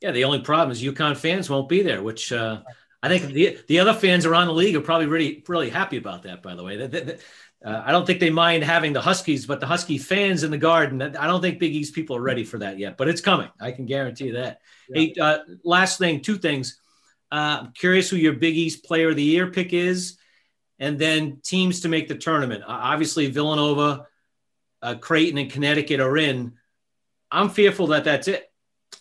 Yeah, 0.01 0.13
the 0.13 0.25
only 0.25 0.41
problem 0.41 0.71
is 0.71 0.83
UConn 0.83 1.17
fans 1.17 1.51
won't 1.51 1.69
be 1.69 1.83
there, 1.83 2.03
which 2.03 2.33
uh, 2.33 2.63
I 3.03 3.09
think 3.09 3.33
the 3.33 3.59
the 3.69 3.81
other 3.81 3.93
fans 3.93 4.25
around 4.25 4.47
the 4.47 4.55
league 4.55 4.75
are 4.75 4.81
probably 4.81 5.07
really 5.07 5.45
really 5.47 5.69
happy 5.69 5.99
about 5.99 6.23
that. 6.23 6.43
By 6.43 6.55
the 6.55 6.65
way, 6.65 6.87
that, 6.87 7.21
uh, 7.63 7.83
I 7.85 7.93
don't 7.93 8.07
think 8.07 8.21
they 8.21 8.31
mind 8.31 8.65
having 8.65 8.95
the 8.95 9.03
Huskies, 9.03 9.45
but 9.45 9.61
the 9.61 9.67
Husky 9.67 9.99
fans 9.99 10.43
in 10.43 10.51
the 10.51 10.59
Garden, 10.59 11.03
I 11.03 11.27
don't 11.27 11.43
think 11.43 11.59
Big 11.59 11.75
East 11.75 11.95
people 11.95 12.17
are 12.17 12.23
ready 12.23 12.45
for 12.45 12.59
that 12.59 12.79
yet. 12.79 12.97
But 12.97 13.09
it's 13.09 13.21
coming. 13.21 13.51
I 13.61 13.73
can 13.73 13.85
guarantee 13.85 14.27
you 14.27 14.33
that. 14.35 14.61
Yeah. 14.89 15.01
Hey, 15.01 15.15
uh, 15.21 15.39
last 15.63 15.99
thing, 15.99 16.23
two 16.23 16.39
things. 16.39 16.81
Uh, 17.31 17.65
I'm 17.65 17.73
curious 17.73 18.09
who 18.09 18.17
your 18.17 18.33
Big 18.33 18.57
East 18.57 18.85
Player 18.85 19.11
of 19.11 19.17
the 19.17 19.23
Year 19.23 19.51
pick 19.51 19.75
is, 19.75 20.17
and 20.79 20.99
then 20.99 21.41
teams 21.45 21.81
to 21.81 21.89
make 21.89 22.09
the 22.09 22.17
tournament. 22.17 22.63
Uh, 22.63 22.69
obviously, 22.69 23.31
Villanova, 23.31 24.07
uh, 24.83 24.95
Creighton, 24.95 25.39
and 25.39 25.51
Connecticut 25.51 26.01
are 26.01 26.17
in. 26.17 26.55
I'm 27.31 27.49
fearful 27.49 27.89
that 27.89 28.05
that's 28.05 28.29
it. 28.29 28.51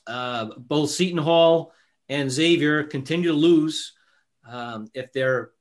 Uh, 0.05 0.49
both 0.57 0.89
Seton 0.89 1.17
Hall 1.17 1.73
and 2.07 2.31
Xavier 2.31 2.83
continue 2.83 3.29
to 3.29 3.35
lose. 3.35 3.93
Um, 4.47 4.87
if 4.93 5.11
they're 5.13 5.51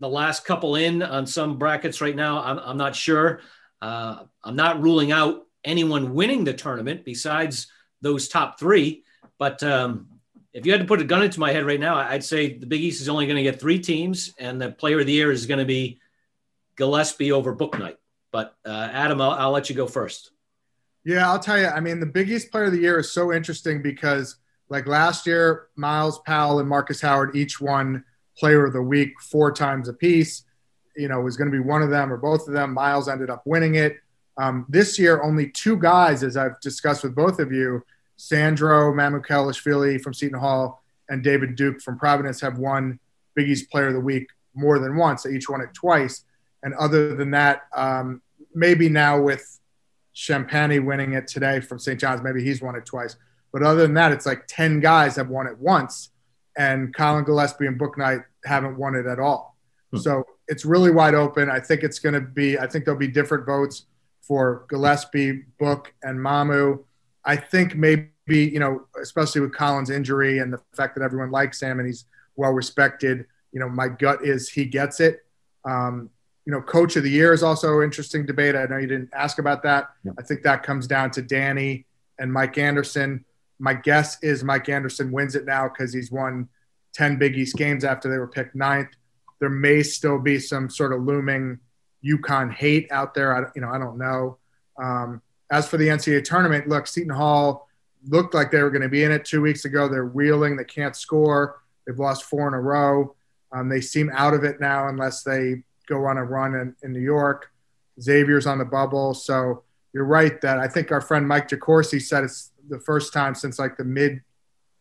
the 0.00 0.08
last 0.08 0.44
couple 0.44 0.76
in 0.76 1.02
on 1.02 1.26
some 1.26 1.58
brackets 1.58 2.00
right 2.00 2.16
now, 2.16 2.42
I'm, 2.42 2.58
I'm 2.58 2.76
not 2.76 2.96
sure. 2.96 3.40
Uh, 3.80 4.24
I'm 4.42 4.56
not 4.56 4.82
ruling 4.82 5.12
out 5.12 5.46
anyone 5.64 6.14
winning 6.14 6.44
the 6.44 6.54
tournament 6.54 7.04
besides 7.04 7.68
those 8.00 8.28
top 8.28 8.58
three, 8.58 9.04
but 9.38 9.62
um, 9.62 10.08
if 10.52 10.66
you 10.66 10.72
had 10.72 10.80
to 10.80 10.86
put 10.86 11.00
a 11.00 11.04
gun 11.04 11.22
into 11.22 11.40
my 11.40 11.52
head 11.52 11.66
right 11.66 11.80
now, 11.80 11.96
I'd 11.96 12.24
say 12.24 12.58
the 12.58 12.66
Big 12.66 12.80
East 12.80 13.00
is 13.00 13.08
only 13.08 13.26
going 13.26 13.36
to 13.36 13.42
get 13.42 13.60
three 13.60 13.80
teams, 13.80 14.32
and 14.38 14.60
the 14.60 14.70
player 14.70 15.00
of 15.00 15.06
the 15.06 15.12
year 15.12 15.32
is 15.32 15.46
going 15.46 15.58
to 15.58 15.64
be 15.64 16.00
Gillespie 16.76 17.32
over 17.32 17.56
Bouknight. 17.56 17.96
But 18.34 18.56
uh, 18.66 18.88
Adam, 18.90 19.20
I'll, 19.20 19.30
I'll 19.30 19.52
let 19.52 19.70
you 19.70 19.76
go 19.76 19.86
first. 19.86 20.32
Yeah, 21.04 21.30
I'll 21.30 21.38
tell 21.38 21.56
you. 21.56 21.68
I 21.68 21.78
mean, 21.78 22.00
the 22.00 22.06
Big 22.06 22.28
East 22.28 22.50
player 22.50 22.64
of 22.64 22.72
the 22.72 22.80
year 22.80 22.98
is 22.98 23.12
so 23.12 23.32
interesting 23.32 23.80
because, 23.80 24.38
like 24.68 24.88
last 24.88 25.24
year, 25.24 25.68
Myles 25.76 26.18
Powell 26.26 26.58
and 26.58 26.68
Marcus 26.68 27.00
Howard 27.00 27.36
each 27.36 27.60
won 27.60 28.02
player 28.36 28.66
of 28.66 28.72
the 28.72 28.82
week 28.82 29.12
four 29.20 29.52
times 29.52 29.88
apiece. 29.88 30.42
you 30.96 31.06
know, 31.06 31.20
it 31.20 31.22
was 31.22 31.36
going 31.36 31.48
to 31.48 31.56
be 31.56 31.62
one 31.62 31.80
of 31.80 31.90
them 31.90 32.12
or 32.12 32.16
both 32.16 32.48
of 32.48 32.54
them. 32.54 32.74
Miles 32.74 33.08
ended 33.08 33.30
up 33.30 33.42
winning 33.44 33.76
it. 33.76 33.98
Um, 34.36 34.66
this 34.68 34.98
year, 34.98 35.22
only 35.22 35.50
two 35.50 35.76
guys, 35.76 36.24
as 36.24 36.36
I've 36.36 36.58
discussed 36.58 37.04
with 37.04 37.14
both 37.14 37.38
of 37.38 37.52
you, 37.52 37.84
Sandro 38.16 38.92
Mamukelashvili 38.92 40.00
from 40.00 40.12
Seton 40.12 40.40
Hall 40.40 40.82
and 41.08 41.22
David 41.22 41.54
Duke 41.54 41.80
from 41.80 42.00
Providence, 42.00 42.40
have 42.40 42.58
won 42.58 42.98
Big 43.36 43.48
East 43.48 43.70
Player 43.70 43.86
of 43.86 43.94
the 43.94 44.00
Week 44.00 44.26
more 44.56 44.80
than 44.80 44.96
once. 44.96 45.22
They 45.22 45.36
each 45.36 45.48
won 45.48 45.60
it 45.60 45.72
twice. 45.72 46.24
And 46.64 46.74
other 46.74 47.14
than 47.14 47.30
that, 47.30 47.64
um, 47.76 48.22
maybe 48.54 48.88
now 48.88 49.20
with 49.20 49.60
Champagnie 50.14 50.84
winning 50.84 51.14
it 51.14 51.26
today 51.26 51.60
from 51.60 51.78
St. 51.78 51.98
John's, 51.98 52.22
maybe 52.22 52.42
he's 52.42 52.62
won 52.62 52.76
it 52.76 52.86
twice. 52.86 53.16
But 53.52 53.62
other 53.62 53.82
than 53.82 53.94
that, 53.94 54.12
it's 54.12 54.26
like 54.26 54.46
10 54.48 54.80
guys 54.80 55.16
have 55.16 55.28
won 55.28 55.46
it 55.46 55.58
once, 55.58 56.10
and 56.56 56.94
Collin 56.94 57.24
Gillespie 57.24 57.66
and 57.66 57.78
Bouknight 57.78 58.24
haven't 58.44 58.76
won 58.76 58.94
it 58.94 59.06
at 59.06 59.18
all. 59.18 59.56
Hmm. 59.92 59.98
So 59.98 60.24
it's 60.48 60.64
really 60.64 60.90
wide 60.90 61.14
open. 61.14 61.50
I 61.50 61.60
think 61.60 61.82
it's 61.82 61.98
going 61.98 62.14
to 62.14 62.20
be, 62.20 62.58
I 62.58 62.66
think 62.66 62.84
there'll 62.84 62.98
be 62.98 63.08
different 63.08 63.46
votes 63.46 63.86
for 64.22 64.66
Gillespie, 64.68 65.44
Book, 65.58 65.92
and 66.02 66.18
Mamu. 66.18 66.82
I 67.24 67.36
think 67.36 67.76
maybe, 67.76 68.10
you 68.28 68.58
know, 68.58 68.86
especially 69.00 69.40
with 69.40 69.54
Collin's 69.54 69.90
injury 69.90 70.38
and 70.38 70.52
the 70.52 70.60
fact 70.74 70.94
that 70.96 71.04
everyone 71.04 71.30
likes 71.30 71.60
him 71.60 71.78
and 71.78 71.86
he's 71.86 72.04
well 72.36 72.52
respected, 72.52 73.26
you 73.52 73.60
know, 73.60 73.68
my 73.68 73.88
gut 73.88 74.24
is 74.24 74.48
he 74.48 74.64
gets 74.64 75.00
it. 75.00 75.24
Um, 75.64 76.10
you 76.46 76.52
know, 76.52 76.60
coach 76.60 76.96
of 76.96 77.02
the 77.02 77.10
year 77.10 77.32
is 77.32 77.42
also 77.42 77.78
an 77.78 77.84
interesting 77.84 78.26
debate. 78.26 78.54
I 78.54 78.66
know 78.66 78.76
you 78.76 78.86
didn't 78.86 79.10
ask 79.14 79.38
about 79.38 79.62
that. 79.62 79.90
Yeah. 80.04 80.12
I 80.18 80.22
think 80.22 80.42
that 80.42 80.62
comes 80.62 80.86
down 80.86 81.10
to 81.12 81.22
Danny 81.22 81.86
and 82.18 82.32
Mike 82.32 82.58
Anderson. 82.58 83.24
My 83.58 83.74
guess 83.74 84.22
is 84.22 84.44
Mike 84.44 84.68
Anderson 84.68 85.10
wins 85.10 85.34
it 85.34 85.46
now 85.46 85.68
because 85.68 85.92
he's 85.92 86.10
won 86.10 86.48
10 86.94 87.16
Big 87.16 87.36
East 87.36 87.56
games 87.56 87.84
after 87.84 88.10
they 88.10 88.18
were 88.18 88.28
picked 88.28 88.54
ninth. 88.54 88.90
There 89.40 89.48
may 89.48 89.82
still 89.82 90.18
be 90.18 90.38
some 90.38 90.68
sort 90.68 90.92
of 90.92 91.02
looming 91.02 91.58
UConn 92.04 92.52
hate 92.52 92.90
out 92.90 93.14
there. 93.14 93.34
I, 93.34 93.50
you 93.54 93.62
know, 93.62 93.70
I 93.70 93.78
don't 93.78 93.98
know. 93.98 94.38
Um, 94.80 95.22
as 95.50 95.66
for 95.66 95.76
the 95.76 95.88
NCAA 95.88 96.24
tournament, 96.24 96.68
look, 96.68 96.86
Seton 96.86 97.10
Hall 97.10 97.68
looked 98.06 98.34
like 98.34 98.50
they 98.50 98.62
were 98.62 98.70
going 98.70 98.82
to 98.82 98.88
be 98.88 99.04
in 99.04 99.12
it 99.12 99.24
two 99.24 99.40
weeks 99.40 99.64
ago. 99.64 99.88
They're 99.88 100.04
reeling. 100.04 100.56
They 100.56 100.64
can't 100.64 100.94
score. 100.94 101.62
They've 101.86 101.98
lost 101.98 102.24
four 102.24 102.48
in 102.48 102.54
a 102.54 102.60
row. 102.60 103.14
Um, 103.52 103.68
they 103.68 103.80
seem 103.80 104.10
out 104.12 104.34
of 104.34 104.44
it 104.44 104.60
now 104.60 104.88
unless 104.88 105.22
they 105.22 105.62
go 105.88 106.06
on 106.06 106.16
a 106.16 106.24
run 106.24 106.54
in, 106.54 106.76
in 106.82 106.92
New 106.92 107.00
York. 107.00 107.50
Xavier's 108.00 108.46
on 108.46 108.58
the 108.58 108.64
bubble. 108.64 109.14
So 109.14 109.62
you're 109.92 110.04
right 110.04 110.40
that 110.40 110.58
I 110.58 110.68
think 110.68 110.90
our 110.90 111.00
friend 111.00 111.26
Mike 111.26 111.48
DeCourcy 111.48 112.02
said 112.02 112.24
it's 112.24 112.50
the 112.68 112.80
first 112.80 113.12
time 113.12 113.34
since 113.34 113.58
like 113.58 113.76
the 113.76 113.84
mid 113.84 114.22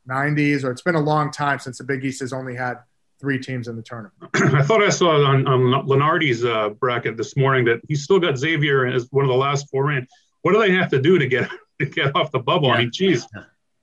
90s, 0.09 0.63
or 0.63 0.71
it's 0.71 0.81
been 0.81 0.95
a 0.95 1.01
long 1.01 1.31
time 1.31 1.59
since 1.59 1.77
the 1.77 1.83
Big 1.83 2.03
East 2.03 2.19
has 2.21 2.33
only 2.33 2.55
had 2.55 2.79
three 3.19 3.39
teams 3.39 3.67
in 3.67 3.75
the 3.75 3.81
tournament. 3.81 4.13
I 4.33 4.63
thought 4.63 4.83
I 4.83 4.89
saw 4.89 5.23
on, 5.23 5.47
on 5.47 5.87
Lunardi's 5.87 6.43
uh, 6.43 6.69
bracket 6.69 7.15
this 7.15 7.37
morning 7.37 7.63
that 7.65 7.79
he's 7.87 8.03
still 8.03 8.19
got 8.19 8.37
Xavier 8.37 8.85
as 8.85 9.07
one 9.11 9.23
of 9.23 9.29
the 9.29 9.37
last 9.37 9.69
four 9.69 9.91
in. 9.91 10.05
What 10.41 10.53
do 10.53 10.59
they 10.59 10.71
have 10.71 10.89
to 10.89 11.01
do 11.01 11.17
to 11.17 11.27
get 11.27 11.49
to 11.79 11.85
get 11.85 12.15
off 12.15 12.31
the 12.31 12.39
bubble? 12.39 12.67
Yeah. 12.67 12.73
I 12.73 12.77
mean, 12.79 12.91
geez. 12.91 13.25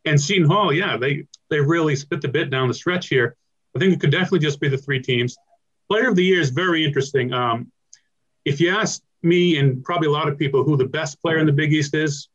And 0.04 0.20
Seton 0.20 0.46
Hall, 0.46 0.72
yeah, 0.72 0.96
they 0.96 1.26
they 1.48 1.60
really 1.60 1.96
spit 1.96 2.20
the 2.20 2.28
bit 2.28 2.50
down 2.50 2.68
the 2.68 2.74
stretch 2.74 3.08
here. 3.08 3.36
I 3.74 3.78
think 3.78 3.94
it 3.94 4.00
could 4.00 4.10
definitely 4.10 4.40
just 4.40 4.60
be 4.60 4.68
the 4.68 4.78
three 4.78 5.00
teams. 5.00 5.36
Player 5.90 6.08
of 6.08 6.14
the 6.14 6.24
year 6.24 6.40
is 6.40 6.50
very 6.50 6.84
interesting. 6.84 7.32
Um, 7.32 7.72
if 8.44 8.60
you 8.60 8.70
ask 8.70 9.02
me 9.22 9.58
and 9.58 9.82
probably 9.82 10.06
a 10.06 10.12
lot 10.12 10.28
of 10.28 10.38
people 10.38 10.62
who 10.62 10.76
the 10.76 10.84
best 10.84 11.20
player 11.20 11.38
in 11.38 11.46
the 11.46 11.52
Big 11.52 11.72
East 11.72 11.94
is, 11.94 12.28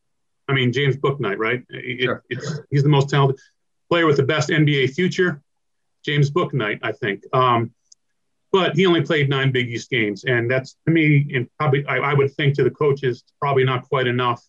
I 0.50 0.54
mean 0.54 0.74
James 0.74 0.98
Bouknight, 0.98 1.38
right? 1.38 1.64
It, 1.70 2.04
sure. 2.04 2.24
he's 2.70 2.84
the 2.84 2.90
most 2.90 3.10
talented 3.10 3.40
player 3.90 4.06
with 4.06 4.18
the 4.18 4.24
best 4.24 4.50
NBA 4.50 4.94
future. 4.94 5.42
James 6.04 6.30
Bouknight, 6.30 6.80
I 6.84 6.92
think. 6.92 7.24
Um, 7.32 7.72
but 8.52 8.76
he 8.76 8.86
only 8.86 9.02
played 9.02 9.30
nine 9.30 9.54
Big 9.54 9.70
East 9.70 9.90
games, 9.90 10.26
and 10.26 10.52
that's 10.52 10.76
to 10.86 10.92
me, 10.92 11.26
and 11.34 11.48
probably 11.58 11.86
I, 11.86 11.98
I, 11.98 12.14
would 12.14 12.34
think 12.34 12.56
to 12.56 12.64
the 12.64 12.72
coaches, 12.72 13.24
probably 13.40 13.64
not 13.64 13.88
quite 13.88 14.08
enough. 14.08 14.44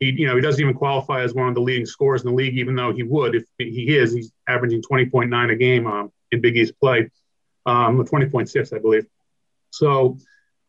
He, 0.00 0.10
you 0.10 0.26
know, 0.26 0.34
he 0.34 0.42
doesn't 0.42 0.60
even 0.60 0.74
qualify 0.74 1.22
as 1.22 1.34
one 1.34 1.48
of 1.48 1.54
the 1.54 1.60
leading 1.60 1.86
scorers 1.86 2.22
in 2.22 2.28
the 2.28 2.34
league, 2.34 2.58
even 2.58 2.74
though 2.74 2.92
he 2.92 3.04
would 3.04 3.36
if 3.36 3.44
he 3.58 3.96
is. 3.96 4.12
He's 4.12 4.32
averaging 4.48 4.82
20.9 4.82 5.52
a 5.52 5.56
game 5.56 5.86
um, 5.86 6.12
in 6.32 6.40
Big 6.40 6.56
East 6.56 6.74
play 6.80 7.08
um, 7.66 8.04
20.6, 8.04 8.74
I 8.74 8.78
believe. 8.78 9.06
So 9.70 10.18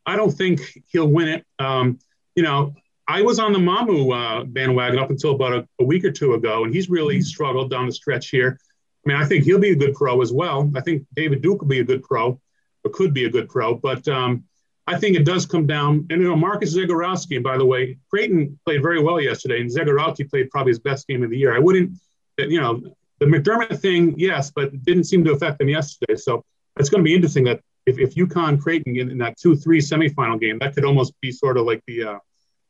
I 0.06 0.16
don't 0.16 0.32
think 0.32 0.62
he'll 0.88 1.08
win 1.08 1.28
it. 1.28 1.46
Um, 1.60 2.00
you 2.36 2.44
know, 2.44 2.74
I 3.08 3.22
was 3.22 3.40
on 3.40 3.52
the 3.52 3.60
Mamu 3.60 4.14
uh, 4.14 4.44
bandwagon 4.46 5.00
up 5.00 5.10
until 5.10 5.32
about 5.32 5.54
a, 5.54 5.68
a, 5.80 5.84
week 5.84 6.06
or 6.06 6.12
two 6.12 6.34
ago, 6.34 6.64
and 6.64 6.74
he's 6.74 6.90
really 6.90 7.16
mm-hmm. 7.16 7.24
struggled 7.24 7.70
down 7.70 7.88
the 7.88 7.92
stretch 7.92 8.30
here. 8.30 8.58
I 9.06 9.10
mean, 9.10 9.18
I 9.18 9.26
think 9.26 9.44
he'll 9.44 9.60
be 9.60 9.72
a 9.72 9.76
good 9.76 9.96
pro 9.96 10.22
as 10.22 10.32
well. 10.32 10.72
I 10.76 10.82
think 10.82 11.06
David 11.16 11.42
Duke 11.42 11.62
will 11.62 11.68
be 11.68 11.80
a 11.80 11.84
good 11.84 12.04
pro, 12.04 12.40
or 12.84 12.92
could 12.92 13.14
be 13.14 13.26
a 13.26 13.30
good 13.30 13.50
pro. 13.50 13.76
But 13.76 14.08
um, 14.08 14.46
I 14.88 15.00
think 15.00 15.16
it 15.16 15.26
does 15.26 15.46
come 15.46 15.66
down. 15.66 16.08
And 16.10 16.22
you 16.22 16.28
know, 16.28 16.36
Marcus 16.36 16.76
Zegarowski, 16.76 17.36
and 17.36 17.44
by 17.44 17.58
the 17.58 17.66
way, 17.66 17.98
Creighton 18.10 18.60
played 18.66 18.82
very 18.82 19.02
well 19.02 19.20
yesterday, 19.20 19.60
and 19.60 19.70
Zegarowski 19.70 20.30
played 20.30 20.50
probably 20.50 20.72
his 20.72 20.80
best 20.80 21.08
game 21.08 21.24
of 21.24 21.32
the 21.32 21.38
year. 21.38 21.56
I 21.56 21.60
wouldn't, 21.60 21.98
you 22.38 22.62
know, 22.62 22.82
the 23.20 23.26
McDermott 23.26 23.80
thing, 23.80 24.16
yes, 24.18 24.52
but 24.52 24.66
it 24.66 24.84
didn't 24.84 25.04
seem 25.06 25.24
to 25.26 25.32
affect 25.32 25.62
him 25.62 25.70
yesterday. 25.70 26.16
So 26.16 26.44
it's 26.82 26.89
going 26.89 27.04
to 27.04 27.08
be 27.08 27.15
interesting 27.15 27.46
that 27.46 27.62
if, 27.86 27.98
if 27.98 28.15
UConn 28.15 28.62
Creighton 28.62 28.98
in, 28.98 29.12
in 29.12 29.17
that 29.20 29.38
two 29.38 29.56
three 29.56 29.80
semifinal 29.80 30.39
game, 30.39 30.60
that 30.60 30.76
could 30.76 30.86
almost 30.86 31.13
be 31.22 31.32
sort 31.32 31.58
of 31.58 31.65
like 31.65 31.82
the 31.88 32.04
uh, 32.04 32.20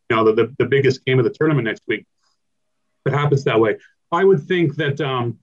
you 0.09 0.15
know 0.15 0.23
the, 0.23 0.33
the, 0.33 0.55
the 0.59 0.65
biggest 0.65 1.03
game 1.05 1.17
of 1.17 1.25
the 1.25 1.31
tournament 1.31 1.65
next 1.65 1.81
week. 1.87 2.05
If 3.05 3.13
it 3.13 3.17
happens 3.17 3.43
that 3.45 3.59
way, 3.59 3.77
I 4.11 4.23
would 4.23 4.43
think 4.43 4.75
that 4.75 5.01
um, 5.01 5.39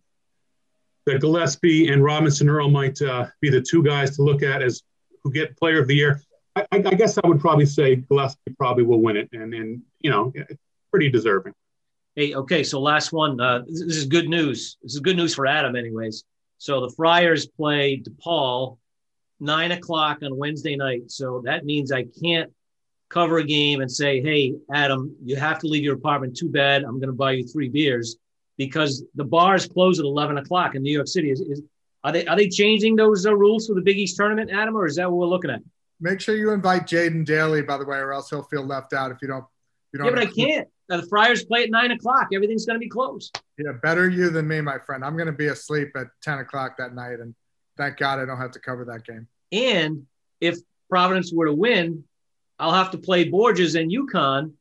that 1.07 1.21
Gillespie 1.21 1.89
and 1.89 2.05
Robinson 2.05 2.49
Earl 2.49 2.71
might 2.71 3.01
uh, 3.03 3.27
be 3.41 3.51
the 3.51 3.61
two 3.61 3.83
guys 3.83 4.15
to 4.17 4.23
look 4.23 4.43
at 4.43 4.63
as 4.63 4.83
who 5.23 5.33
get 5.33 5.57
Player 5.57 5.81
of 5.81 5.89
the 5.89 5.97
Year. 5.97 6.23
I, 6.55 6.67
I, 6.73 6.77
I 6.77 6.95
guess 6.95 7.19
I 7.19 7.27
would 7.27 7.41
probably 7.41 7.67
say 7.67 7.97
Gillespie 7.97 8.55
probably 8.57 8.85
will 8.85 9.01
win 9.03 9.17
it, 9.17 9.29
and 9.33 9.53
and 9.55 9.83
you 10.01 10.11
know 10.11 10.33
pretty 10.91 11.11
deserving. 11.11 11.53
Hey, 12.15 12.35
okay, 12.35 12.65
so 12.65 12.81
last 12.81 13.13
one. 13.13 13.41
Uh, 13.41 13.63
this 13.67 13.81
is 13.81 14.07
good 14.07 14.29
news. 14.29 14.77
This 14.83 14.95
is 14.95 15.01
good 15.01 15.17
news 15.17 15.35
for 15.35 15.47
Adam, 15.47 15.77
anyways. 15.77 16.25
So 16.59 16.81
the 16.81 16.91
Friars 16.91 17.47
play 17.47 18.03
DePaul 18.03 18.79
nine 19.41 19.73
o'clock 19.73 20.19
on 20.23 20.37
Wednesday 20.37 20.77
night. 20.77 21.11
So 21.11 21.43
that 21.45 21.65
means 21.65 21.93
I 21.93 22.07
can't 22.23 22.53
cover 23.09 23.39
a 23.39 23.45
game 23.45 23.81
and 23.81 23.91
say, 23.91 24.21
"Hey, 24.21 24.55
Adam, 24.73 25.15
you 25.25 25.37
have 25.37 25.59
to 25.61 25.67
leave 25.67 25.85
your 25.85 25.95
apartment. 25.95 26.37
Too 26.37 26.51
bad. 26.51 26.83
I'm 26.83 26.99
going 26.99 27.09
to 27.09 27.13
buy 27.13 27.33
you 27.33 27.47
three 27.47 27.69
beers," 27.69 28.17
because 28.57 29.05
the 29.15 29.25
bars 29.25 29.67
close 29.67 29.99
at 29.99 30.05
eleven 30.05 30.39
o'clock 30.39 30.75
in 30.75 30.83
New 30.83 30.93
York 30.93 31.09
City. 31.09 31.31
Is, 31.31 31.41
is 31.41 31.63
are 32.05 32.13
they 32.13 32.27
are 32.27 32.37
they 32.37 32.49
changing 32.49 32.97
those 32.97 33.25
uh, 33.25 33.35
rules 33.35 33.67
for 33.67 33.75
the 33.75 33.81
Big 33.81 33.97
East 33.97 34.17
tournament, 34.17 34.51
Adam, 34.51 34.77
or 34.77 34.87
is 34.87 34.97
that 34.97 35.11
what 35.11 35.19
we're 35.19 35.27
looking 35.27 35.51
at? 35.51 35.63
Make 36.01 36.21
sure 36.21 36.37
you 36.37 36.53
invite 36.53 36.87
Jaden 36.87 37.25
Daly, 37.25 37.63
by 37.63 37.77
the 37.77 37.85
way, 37.85 37.99
or 37.99 38.13
else 38.13 38.31
he'll 38.31 38.45
feel 38.45 38.65
left 38.65 38.93
out 38.93 39.11
if 39.11 39.19
you 39.23 39.29
don't. 39.29 39.45
You 39.93 40.05
yeah, 40.05 40.11
but 40.11 40.19
I 40.19 40.27
can't. 40.27 40.69
The 40.89 41.03
Friars 41.09 41.45
play 41.45 41.65
at 41.65 41.71
nine 41.71 41.91
o'clock. 41.91 42.29
Everything's 42.33 42.67
going 42.67 42.77
to 42.77 42.81
be 42.81 42.89
closed. 42.89 43.41
Yeah, 43.59 43.73
better 43.83 44.09
you 44.09 44.31
than 44.31 44.49
me, 44.49 44.61
my 44.61 44.79
friend. 44.79 45.05
I'm 45.05 45.15
going 45.15 45.27
to 45.27 45.33
be 45.33 45.49
asleep 45.49 45.91
at 45.97 46.07
10 46.23 46.39
o'clock 46.39 46.77
that 46.79 46.95
night. 46.95 47.21
And 47.21 47.35
thank 47.77 47.99
God 47.99 48.19
I 48.19 48.25
don't 48.25 48.39
have 48.39 48.53
to 48.53 48.61
cover 48.61 48.85
that 48.87 49.05
game. 49.05 49.27
And 49.53 50.07
if 50.41 50.59
Providence 50.89 51.33
were 51.33 51.47
to 51.47 51.55
win, 51.55 52.05
I'll 52.59 52.73
have 52.73 52.91
to 52.93 52.99
play 52.99 53.25
Borges 53.25 53.75
and 53.75 53.91
UConn. 53.91 54.53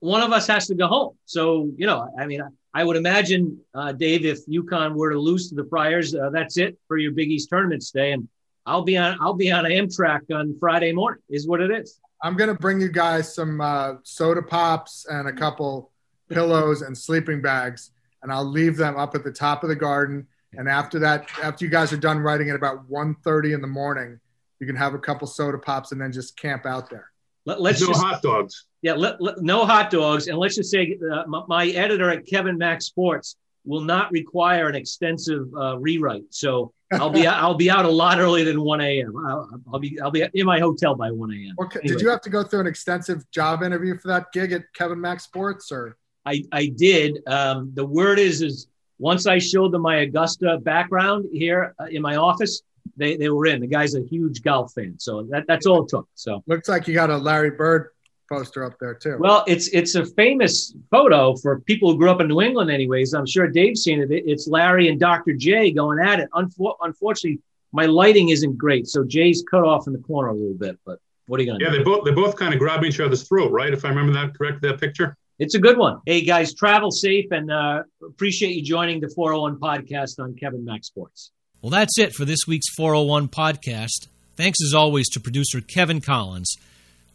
One 0.00 0.22
of 0.22 0.32
us 0.32 0.46
has 0.48 0.66
to 0.66 0.74
go 0.74 0.88
home. 0.88 1.16
So, 1.26 1.70
you 1.76 1.86
know, 1.86 2.12
I 2.18 2.26
mean, 2.26 2.42
I, 2.42 2.80
I 2.80 2.84
would 2.84 2.96
imagine, 2.96 3.60
uh, 3.74 3.92
Dave, 3.92 4.24
if 4.24 4.44
UConn 4.46 4.94
were 4.94 5.10
to 5.10 5.18
lose 5.18 5.48
to 5.50 5.54
the 5.54 5.64
Friars, 5.64 6.14
uh, 6.14 6.30
that's 6.30 6.56
it 6.56 6.76
for 6.88 6.96
your 6.96 7.12
Big 7.12 7.30
East 7.30 7.48
tournament 7.50 7.82
stay. 7.82 8.12
And 8.12 8.28
I'll 8.66 8.82
be 8.82 8.96
on, 8.96 9.18
I'll 9.20 9.34
be 9.34 9.52
on 9.52 9.64
Amtrak 9.64 10.34
on 10.34 10.56
Friday 10.58 10.92
morning 10.92 11.22
is 11.28 11.46
what 11.46 11.60
it 11.60 11.70
is. 11.70 12.00
I'm 12.22 12.36
going 12.36 12.48
to 12.48 12.54
bring 12.54 12.80
you 12.80 12.88
guys 12.88 13.34
some 13.34 13.60
uh, 13.60 13.94
soda 14.04 14.42
pops 14.42 15.06
and 15.08 15.28
a 15.28 15.32
couple 15.32 15.90
pillows 16.30 16.82
and 16.82 16.96
sleeping 16.96 17.42
bags, 17.42 17.90
and 18.22 18.32
I'll 18.32 18.44
leave 18.44 18.76
them 18.76 18.96
up 18.96 19.14
at 19.14 19.24
the 19.24 19.32
top 19.32 19.64
of 19.64 19.68
the 19.68 19.76
garden. 19.76 20.28
And 20.52 20.68
after 20.68 21.00
that, 21.00 21.28
after 21.42 21.64
you 21.64 21.70
guys 21.70 21.92
are 21.92 21.96
done 21.98 22.18
writing 22.18 22.48
at 22.50 22.56
about 22.56 22.88
1.30 22.88 23.54
in 23.54 23.60
the 23.60 23.66
morning, 23.66 24.20
you 24.60 24.66
can 24.66 24.76
have 24.76 24.94
a 24.94 24.98
couple 24.98 25.26
soda 25.26 25.58
pops 25.58 25.90
and 25.90 26.00
then 26.00 26.12
just 26.12 26.36
camp 26.36 26.64
out 26.64 26.88
there. 26.88 27.10
Let, 27.44 27.58
us 27.58 27.80
no 27.80 27.88
just, 27.88 28.00
hot 28.00 28.22
dogs. 28.22 28.66
Yeah, 28.82 28.92
let, 28.92 29.20
let, 29.20 29.42
no 29.42 29.66
hot 29.66 29.90
dogs. 29.90 30.28
And 30.28 30.38
let's 30.38 30.54
just 30.54 30.70
say 30.70 30.96
uh, 31.12 31.24
my, 31.26 31.42
my, 31.48 31.66
editor 31.68 32.08
at 32.08 32.24
Kevin 32.24 32.56
Mac 32.56 32.82
Sports 32.82 33.34
will 33.64 33.80
not 33.80 34.12
require 34.12 34.68
an 34.68 34.76
extensive 34.76 35.48
uh, 35.56 35.76
rewrite. 35.78 36.26
So 36.30 36.72
I'll 36.92 37.10
be 37.10 37.26
I'll 37.26 37.54
be 37.54 37.70
out 37.70 37.84
a 37.84 37.90
lot 37.90 38.18
earlier 38.18 38.44
than 38.44 38.60
1 38.60 38.80
a.m. 38.80 39.16
I'll, 39.26 39.48
I'll, 39.72 39.78
be 39.78 40.00
I'll 40.00 40.10
be 40.10 40.24
in 40.34 40.46
my 40.46 40.60
hotel 40.60 40.94
by 40.94 41.10
1 41.10 41.30
a.m. 41.30 41.54
Okay. 41.60 41.80
Anyway. 41.80 41.94
Did 41.94 42.02
you 42.02 42.10
have 42.10 42.20
to 42.22 42.30
go 42.30 42.42
through 42.42 42.60
an 42.60 42.66
extensive 42.66 43.28
job 43.30 43.62
interview 43.62 43.98
for 43.98 44.08
that 44.08 44.32
gig 44.32 44.52
at 44.52 44.62
Kevin 44.74 45.00
Mac 45.00 45.20
Sports, 45.20 45.72
or? 45.72 45.96
I 46.24 46.44
I 46.52 46.66
did. 46.66 47.18
Um, 47.26 47.72
the 47.74 47.84
word 47.84 48.18
is 48.18 48.42
is 48.42 48.68
once 48.98 49.26
I 49.26 49.38
showed 49.38 49.72
them 49.72 49.82
my 49.82 49.96
Augusta 49.96 50.58
background 50.62 51.26
here 51.32 51.74
uh, 51.80 51.86
in 51.86 52.02
my 52.02 52.16
office, 52.16 52.62
they 52.96 53.16
they 53.16 53.28
were 53.28 53.46
in. 53.46 53.60
The 53.60 53.66
guy's 53.66 53.94
a 53.94 54.02
huge 54.02 54.42
golf 54.42 54.72
fan, 54.72 54.96
so 54.98 55.24
that 55.30 55.44
that's 55.48 55.66
all 55.66 55.82
it 55.82 55.88
took. 55.88 56.08
So 56.14 56.42
looks 56.46 56.68
like 56.68 56.86
you 56.86 56.94
got 56.94 57.10
a 57.10 57.16
Larry 57.16 57.50
Bird 57.50 57.88
poster 58.32 58.64
up 58.64 58.74
there 58.80 58.94
too. 58.94 59.16
Well, 59.18 59.44
it's 59.46 59.68
it's 59.68 59.94
a 59.94 60.06
famous 60.06 60.74
photo 60.90 61.34
for 61.36 61.60
people 61.60 61.92
who 61.92 61.98
grew 61.98 62.10
up 62.10 62.20
in 62.20 62.28
New 62.28 62.40
England, 62.40 62.70
anyways. 62.70 63.12
I'm 63.14 63.26
sure 63.26 63.46
Dave's 63.48 63.82
seen 63.82 64.00
it. 64.00 64.08
It's 64.10 64.46
Larry 64.48 64.88
and 64.88 64.98
Dr. 64.98 65.34
J 65.34 65.70
going 65.72 65.98
at 65.98 66.20
it. 66.20 66.28
Unfor- 66.34 66.76
unfortunately, 66.80 67.40
my 67.72 67.86
lighting 67.86 68.30
isn't 68.30 68.56
great, 68.58 68.86
so 68.86 69.04
Jay's 69.04 69.42
cut 69.50 69.64
off 69.64 69.86
in 69.86 69.92
the 69.92 69.98
corner 70.00 70.28
a 70.30 70.34
little 70.34 70.54
bit. 70.54 70.78
But 70.86 70.98
what 71.26 71.38
are 71.40 71.42
you 71.42 71.52
gonna 71.52 71.64
Yeah, 71.64 71.70
do? 71.72 71.78
they 71.78 71.84
both 71.84 72.04
they 72.04 72.12
both 72.12 72.36
kind 72.36 72.52
of 72.54 72.58
grab 72.60 72.84
each 72.84 73.00
other's 73.00 73.26
throat, 73.28 73.50
right? 73.52 73.72
If 73.72 73.84
I 73.84 73.88
remember 73.90 74.12
that 74.14 74.36
correct, 74.36 74.62
that 74.62 74.80
picture. 74.80 75.16
It's 75.38 75.54
a 75.54 75.58
good 75.58 75.76
one. 75.78 75.98
Hey 76.06 76.22
guys, 76.22 76.54
travel 76.54 76.90
safe 76.90 77.26
and 77.32 77.50
uh, 77.50 77.82
appreciate 78.06 78.54
you 78.54 78.62
joining 78.62 79.00
the 79.00 79.08
401 79.14 79.58
podcast 79.58 80.20
on 80.22 80.34
Kevin 80.36 80.64
Mac 80.64 80.84
Sports. 80.84 81.32
Well, 81.62 81.70
that's 81.70 81.98
it 81.98 82.12
for 82.14 82.24
this 82.24 82.40
week's 82.46 82.68
401 82.76 83.28
podcast. 83.28 84.08
Thanks 84.36 84.58
as 84.64 84.72
always 84.74 85.08
to 85.10 85.20
producer 85.20 85.60
Kevin 85.60 86.00
Collins, 86.00 86.54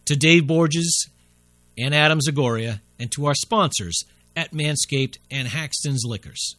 to 0.07 0.15
Dave 0.15 0.47
Borges 0.47 1.09
and 1.77 1.93
Adam 1.93 2.19
Zagoria, 2.19 2.79
and 2.97 3.11
to 3.11 3.25
our 3.25 3.35
sponsors 3.35 4.03
at 4.35 4.51
Manscaped 4.51 5.17
and 5.29 5.47
Haxton's 5.47 6.03
Liquors. 6.05 6.55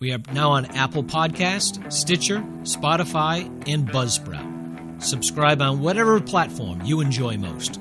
We 0.00 0.12
are 0.12 0.20
now 0.32 0.50
on 0.50 0.66
Apple 0.66 1.04
Podcast, 1.04 1.92
Stitcher, 1.92 2.40
Spotify, 2.62 3.46
and 3.68 3.88
Buzzsprout. 3.88 5.02
Subscribe 5.02 5.62
on 5.62 5.80
whatever 5.80 6.20
platform 6.20 6.82
you 6.84 7.00
enjoy 7.00 7.36
most. 7.36 7.80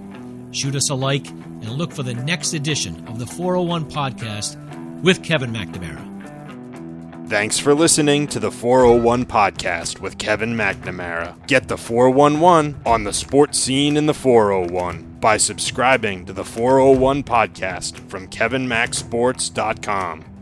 Shoot 0.52 0.76
us 0.76 0.90
a 0.90 0.96
like 0.96 1.28
and 1.30 1.72
look 1.72 1.92
for 1.92 2.04
the 2.04 2.14
next 2.14 2.54
edition 2.54 3.08
of 3.08 3.18
the 3.18 3.26
401 3.26 3.90
podcast 3.90 4.56
with 5.02 5.24
Kevin 5.24 5.52
McNamara. 5.52 6.08
Thanks 7.28 7.60
for 7.60 7.74
listening 7.74 8.28
to 8.28 8.40
the 8.40 8.52
401 8.52 9.26
podcast 9.26 10.00
with 10.00 10.18
Kevin 10.18 10.54
McNamara. 10.54 11.46
Get 11.48 11.68
the 11.68 11.78
411 11.78 12.82
on 12.86 13.04
the 13.04 13.12
sports 13.12 13.60
scene 13.60 13.98
in 13.98 14.06
the 14.06 14.14
401 14.14 15.07
by 15.20 15.38
subscribing 15.38 16.26
to 16.26 16.34
the 16.34 16.46
401 16.46 17.24
podcast 17.24 17.98
from 18.10 18.28
kevinmacsports.com. 18.28 20.37